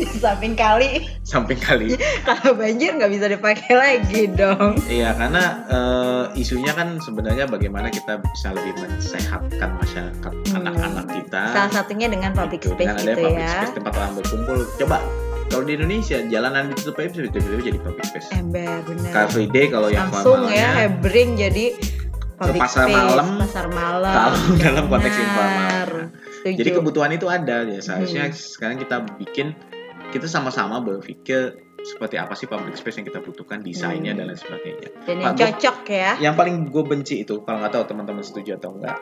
Di 0.00 0.16
samping 0.16 0.56
kali, 0.56 1.04
samping 1.20 1.60
kali. 1.60 1.92
kalau 2.24 2.56
banjir 2.56 2.96
nggak 2.96 3.12
bisa 3.12 3.28
dipakai 3.28 3.72
lagi 3.74 4.32
dong. 4.32 4.80
Iya, 4.88 5.12
karena 5.12 5.44
eh, 5.68 6.40
isunya 6.40 6.72
kan 6.72 6.96
sebenarnya 6.96 7.44
bagaimana 7.44 7.92
kita 7.92 8.16
bisa 8.18 8.48
lebih 8.50 8.80
mensehatkan 8.80 9.70
masyarakat 9.76 10.32
Hmm. 10.50 10.64
anak-anak 10.64 11.06
kita. 11.10 11.42
Salah 11.52 11.72
satunya 11.72 12.08
dengan 12.08 12.32
public 12.32 12.64
Gitu, 12.64 12.72
space 12.74 12.80
dengan 12.80 12.96
gitu 12.98 13.12
public 13.22 13.38
ya. 13.38 13.52
space 13.54 13.74
tempat 13.76 13.92
orang 13.94 14.12
berkumpul. 14.16 14.58
Coba 14.76 14.96
kalau 15.50 15.64
di 15.64 15.74
Indonesia 15.74 16.16
jalanan 16.24 16.70
ditutup 16.70 16.94
aja 16.96 17.10
bisa 17.10 17.26
tiba-tiba 17.28 17.62
jadi 17.66 17.78
public 17.80 18.04
space. 18.06 18.28
Ember 18.32 18.80
benar. 18.82 19.10
Car 19.10 19.26
Free 19.28 19.46
Day 19.46 19.66
kalau 19.66 19.88
yang 19.88 20.06
Langsung 20.08 20.46
ya, 20.48 20.68
hebring 20.80 21.34
jadi 21.34 21.74
public 22.36 22.60
pasar 22.60 22.86
space, 22.86 22.96
malam, 22.96 23.26
pasar 23.36 23.66
malam. 23.68 24.14
kalau 24.14 24.38
dalam 24.64 24.84
konteks 24.86 25.16
informal. 25.16 25.86
Setuju. 26.32 26.56
Jadi 26.56 26.70
kebutuhan 26.72 27.10
itu 27.12 27.26
ada 27.26 27.56
ya. 27.64 27.80
Seharusnya 27.80 28.24
Hmm. 28.24 28.34
sekarang 28.34 28.76
kita 28.78 28.96
bikin 29.18 29.52
kita 30.08 30.24
sama-sama 30.24 30.80
berpikir 30.80 31.54
seperti 31.82 32.14
apa 32.14 32.32
sih 32.32 32.44
public 32.44 32.74
space 32.74 32.96
yang 32.96 33.06
kita 33.06 33.20
butuhkan, 33.20 33.60
desainnya 33.60 34.12
Hmm. 34.12 34.18
dan 34.18 34.26
lain 34.26 34.38
sebagainya. 34.38 34.88
dan 35.02 35.16
yang 35.16 35.24
Pak, 35.26 35.34
gua- 35.34 35.44
cocok 35.50 35.78
ya. 35.86 36.10
Yang 36.20 36.34
paling 36.36 36.56
gue 36.68 36.84
benci 36.84 37.14
itu 37.18 37.34
kalau 37.40 37.58
nggak 37.58 37.72
tahu 37.72 37.84
teman-teman 37.86 38.20
setuju 38.20 38.56
atau 38.56 38.70
enggak, 38.72 38.96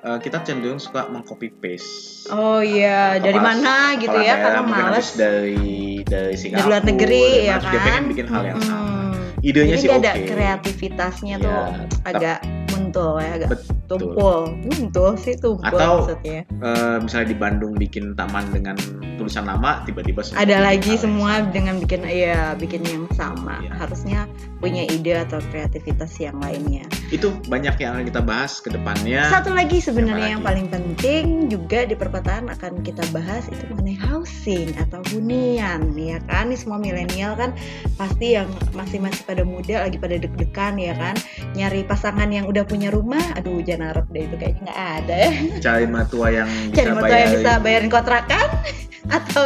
eh, 0.00 0.18
kita 0.18 0.42
cenderung 0.42 0.78
suka 0.78 1.06
mengcopy 1.06 1.48
paste. 1.52 2.28
Oh 2.28 2.58
iya, 2.58 3.16
dari 3.16 3.34
Kepala- 3.34 3.56
mana 3.56 3.74
gitu 3.96 4.14
ya? 4.14 4.34
daerah 4.34 4.60
Karena 4.60 4.62
males 4.64 5.08
dari 5.14 5.64
dari 6.02 6.34
Singapura, 6.34 6.60
dari 6.60 6.70
luar 6.70 6.82
negeri 6.84 7.22
dari 7.24 7.44
ya 7.44 7.56
kan. 7.56 7.70
Dia 7.70 7.80
pengen 7.82 8.04
bikin 8.06 8.26
hal 8.26 8.42
yang 8.44 8.60
sama. 8.60 8.96
Idenya 9.38 9.70
Jadi 9.70 9.80
sih 9.80 9.88
oke. 9.88 9.98
ada 9.98 10.12
kreativitasnya 10.18 11.34
Ya, 11.34 11.44
tuh 11.44 11.60
agak 12.04 12.38
muntul 12.68 13.12
ya, 13.18 13.30
agak 13.34 13.48
Betul. 13.54 13.77
Tumpul. 13.88 14.52
Muntul 14.68 15.16
sih 15.16 15.34
tumpul 15.34 15.64
Atau- 15.64 16.04
maksudnya. 16.04 16.44
Eh, 16.44 16.96
misalnya 17.00 17.28
di 17.32 17.38
Bandung 17.38 17.72
bikin 17.74 18.12
taman 18.12 18.44
dengan 18.52 18.76
tulisan 19.18 19.48
lama, 19.48 19.82
tiba-tiba 19.82 20.22
Ada 20.38 20.62
lagi 20.62 20.94
yang 20.94 21.02
semua 21.02 21.42
dengan 21.50 21.82
bikin 21.82 22.06
ya 22.06 22.54
bikin 22.54 22.86
yang 22.86 23.08
sama. 23.16 23.58
Iya. 23.64 23.72
Harusnya 23.80 24.20
punya 24.62 24.86
ide 24.86 25.26
atau 25.26 25.42
kreativitas 25.50 26.14
yang 26.22 26.38
lainnya. 26.38 26.86
Itu 27.10 27.34
banyak 27.50 27.80
yang 27.80 27.98
akan 27.98 28.04
kita 28.06 28.22
bahas 28.22 28.62
ke 28.62 28.68
depannya. 28.70 29.26
Satu 29.32 29.50
lagi 29.54 29.80
sebenarnya 29.82 30.38
yang 30.38 30.44
paling 30.44 30.68
penting 30.68 31.48
juga 31.48 31.88
di 31.88 31.96
perkotaan 31.96 32.52
akan 32.52 32.82
kita 32.84 33.02
bahas 33.10 33.46
itu 33.48 33.62
mengenai 33.72 33.98
housing 33.98 34.74
atau 34.76 35.00
hunian 35.14 35.94
ya 35.96 36.18
kan. 36.26 36.50
Ini 36.50 36.56
semua 36.58 36.78
milenial 36.78 37.34
kan 37.38 37.54
pasti 37.96 38.34
yang 38.38 38.50
masih 38.74 39.02
masih 39.02 39.22
pada 39.26 39.42
muda 39.42 39.86
lagi 39.86 39.96
pada 39.98 40.18
deg-degan 40.18 40.74
ya 40.78 40.94
kan. 40.94 41.14
Nyari 41.54 41.86
pasangan 41.86 42.28
yang 42.30 42.46
udah 42.50 42.66
punya 42.66 42.90
rumah, 42.90 43.22
aduh 43.38 43.62
jangan 43.62 43.77
harap 43.80 44.06
deh 44.10 44.26
itu 44.26 44.36
kayaknya 44.36 44.62
nggak 44.68 44.80
ada 45.02 45.14
ya. 45.14 45.32
Cari 45.62 45.86
mertua 45.86 46.26
yang 46.32 46.48
bisa 46.70 46.76
Cari 46.76 46.90
mertua 46.94 47.16
yang 47.16 47.32
bisa 47.38 47.52
bayarin 47.62 47.90
kontrakan 47.90 48.48
atau 49.18 49.44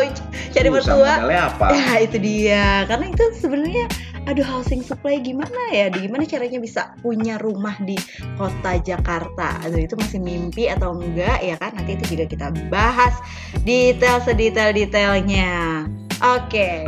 cari 0.51 0.69
Susah, 0.75 0.97
mertua 0.99 1.13
apa? 1.53 1.67
Ya 1.71 1.93
itu 2.03 2.17
dia, 2.19 2.67
karena 2.91 3.07
itu 3.15 3.25
sebenarnya 3.39 3.87
aduh 4.23 4.47
housing 4.47 4.87
supply 4.87 5.19
gimana 5.19 5.59
ya, 5.75 5.91
di 5.91 6.07
gimana 6.07 6.23
caranya 6.23 6.63
bisa 6.63 6.95
punya 7.03 7.39
rumah 7.43 7.75
di 7.83 7.99
kota 8.39 8.79
Jakarta. 8.79 9.59
Aduh 9.67 9.83
itu 9.83 9.95
masih 9.99 10.23
mimpi 10.23 10.71
atau 10.71 10.95
enggak 10.95 11.43
ya 11.43 11.59
kan? 11.59 11.75
Nanti 11.75 11.99
itu 11.99 12.15
juga 12.15 12.25
kita 12.31 12.47
bahas 12.71 13.19
detail 13.67 14.23
sedetail 14.23 14.71
detailnya. 14.71 15.87
Oke. 16.23 16.87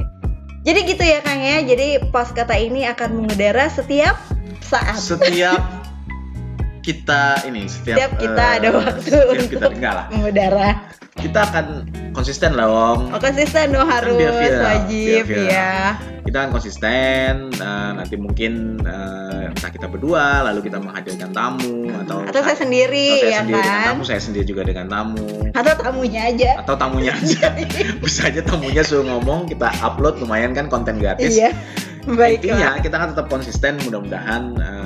Jadi 0.64 0.78
gitu 0.88 1.02
ya 1.04 1.20
Kang 1.20 1.42
ya. 1.42 1.61
Jadi 1.61 2.09
pos 2.09 2.33
kata 2.33 2.57
ini 2.57 2.87
akan 2.88 3.20
mengudara 3.20 3.68
setiap 3.68 4.16
saat. 4.62 4.96
Setiap 4.96 5.61
kita 6.85 7.23
ini 7.44 7.64
setiap, 7.64 7.97
Setiap 7.97 8.12
kita 8.20 8.44
eh, 8.44 8.57
ada 8.59 8.68
waktu 8.70 9.01
setiap 9.03 9.29
kita 9.33 9.57
untuk- 9.59 9.73
enggak 9.75 9.94
lah 9.94 10.07
mengudara. 10.11 10.68
kita 11.14 11.40
akan 11.42 11.66
konsisten 12.11 12.53
lah 12.53 12.66
Om 12.66 13.01
Oh 13.09 13.18
konsisten 13.18 13.70
dong 13.70 13.87
harus 13.87 14.12
biar 14.12 14.35
viral, 14.35 14.61
wajib 14.61 15.23
biar 15.23 15.25
viral. 15.25 15.49
ya. 15.49 15.75
kita 16.20 16.37
akan 16.37 16.51
konsisten 16.53 17.33
eh, 17.51 17.90
nanti 17.94 18.14
mungkin 18.16 18.53
eh, 18.79 19.42
entah 19.49 19.70
kita 19.70 19.87
berdua 19.87 20.25
lalu 20.42 20.61
kita 20.62 20.77
menghadirkan 20.79 21.31
tamu 21.31 21.87
atau 21.97 22.18
Atau 22.25 22.42
saya 22.42 22.59
sendiri 22.59 23.09
atau 23.09 23.23
saya 23.23 23.31
ya 23.31 23.40
sendiri 23.40 23.57
dengan 23.57 23.73
kan. 23.73 23.87
tamu 23.88 24.03
saya 24.05 24.20
sendiri 24.20 24.44
juga 24.44 24.62
dengan 24.62 24.87
tamu 24.87 25.29
Atau 25.53 25.73
tamunya 25.79 26.20
aja. 26.27 26.51
atau 26.61 26.75
tamunya 26.75 27.12
aja 27.23 27.47
bisa 27.97 28.20
aja 28.27 28.40
tamunya 28.42 28.83
suruh 28.83 29.07
ngomong 29.07 29.47
kita 29.47 29.73
upload 29.81 30.18
lumayan 30.18 30.51
kan 30.51 30.66
konten 30.66 30.99
gratis 30.99 31.33
Iya. 31.33 31.55
Baiklah. 32.05 32.37
intinya 32.37 32.70
kita 32.79 32.94
akan 32.94 33.09
tetap 33.14 33.27
konsisten 33.29 33.81
mudah-mudahan 33.81 34.42
Hmm. 34.55 34.84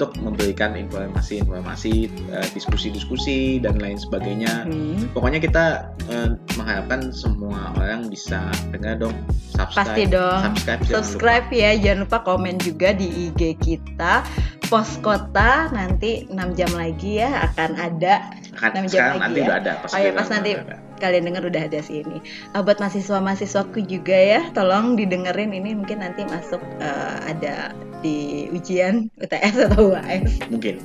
Untuk 0.00 0.16
memberikan 0.24 0.72
informasi-informasi, 0.80 2.08
uh, 2.32 2.48
diskusi-diskusi 2.56 3.60
dan 3.60 3.76
lain 3.76 4.00
sebagainya. 4.00 4.64
Hmm. 4.64 5.12
Pokoknya 5.12 5.44
kita 5.44 5.92
uh, 6.08 6.40
mengharapkan 6.56 7.12
semua 7.12 7.76
orang 7.76 8.08
bisa 8.08 8.48
dengar 8.72 8.96
dong, 8.96 9.12
subscribe, 9.52 9.92
Pasti 9.92 10.02
dong. 10.08 10.40
subscribe, 10.40 10.80
jangan 10.80 10.96
Subscribe 10.96 11.46
ya, 11.52 11.70
jangan 11.76 12.08
lupa 12.08 12.18
komen 12.24 12.56
juga 12.64 12.96
di 12.96 13.28
IG 13.28 13.60
kita. 13.60 14.24
Pos 14.72 14.96
kota 15.04 15.68
nanti 15.74 16.30
6 16.30 16.56
jam 16.56 16.70
lagi 16.72 17.20
ya 17.20 17.44
akan 17.52 17.76
ada 17.76 18.32
lupa. 18.54 18.56
Kan, 18.56 18.70
enam 18.72 18.86
jam 18.88 18.96
sekarang 18.96 19.16
lagi 19.18 19.20
nanti 19.20 19.38
ya. 19.38 19.44
udah 19.44 19.58
ada. 19.60 19.72
Oh 19.84 19.98
iya, 20.00 20.10
pas 20.16 20.28
nanti. 20.32 20.50
ada. 20.56 20.89
Kalian 21.00 21.24
dengar 21.26 21.42
udah 21.42 21.66
ada 21.66 21.80
sih 21.80 22.04
ini. 22.04 22.20
Uh, 22.52 22.60
buat 22.60 22.76
mahasiswa-mahasiswaku 22.78 23.82
juga 23.88 24.14
ya, 24.14 24.40
tolong 24.52 24.94
didengerin 24.94 25.50
ini 25.56 25.72
mungkin 25.74 26.04
nanti 26.04 26.22
masuk 26.28 26.60
uh, 26.78 27.16
ada 27.24 27.72
di 28.00 28.48
ujian 28.52 29.08
UTS 29.20 29.54
atau 29.68 29.92
UAS. 29.96 30.40
Mungkin. 30.52 30.80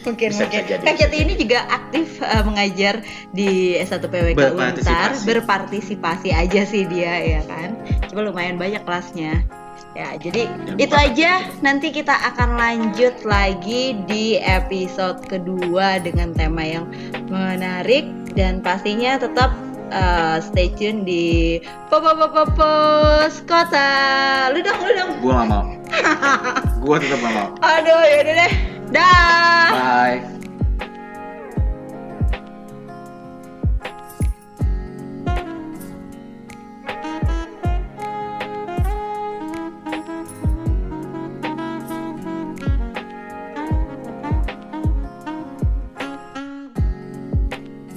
Mungkin 0.00 0.32
Bisa- 0.32 0.48
mungkin. 0.48 0.64
bisa 0.80 0.96
jadi, 0.96 1.16
ini 1.28 1.34
juga 1.36 1.60
aktif 1.68 2.16
uh, 2.24 2.40
mengajar 2.40 3.04
di 3.36 3.76
S1 3.76 4.00
PWK 4.00 4.56
Untar, 4.56 5.12
Berpartisipasi. 5.28 6.32
aja 6.32 6.62
sih 6.64 6.88
dia 6.88 7.20
ya 7.20 7.42
kan. 7.44 7.76
Coba 8.08 8.32
lumayan 8.32 8.56
banyak 8.56 8.80
kelasnya. 8.88 9.44
Ya, 9.92 10.14
jadi 10.16 10.46
Jangan 10.46 10.78
itu 10.78 10.94
aja. 10.96 11.30
Nanti 11.60 11.90
kita 11.90 12.14
akan 12.32 12.56
lanjut 12.56 13.12
lagi 13.26 13.98
di 14.06 14.38
episode 14.38 15.20
kedua 15.26 15.98
dengan 15.98 16.30
tema 16.32 16.62
yang 16.62 16.86
menarik 17.26 18.06
dan 18.34 18.62
pastinya 18.62 19.18
tetap 19.20 19.50
uh, 19.90 20.38
stay 20.42 20.70
tune 20.74 21.02
di 21.04 21.58
Popo 21.90 22.14
Popo 22.14 22.42
Pos 22.54 23.42
Kota. 23.44 23.90
Lu 24.54 24.62
dong, 24.62 24.80
lu 24.82 24.92
dong. 24.96 25.10
Gua 25.20 25.32
gak 25.42 25.48
mau. 25.50 25.64
Gua 26.84 26.96
tetap 26.98 27.18
gak 27.20 27.32
mau. 27.34 27.48
Aduh, 27.60 28.02
yaudah 28.06 28.34
deh. 28.46 28.52
Dah. 28.90 29.68
Bye. 29.70 30.39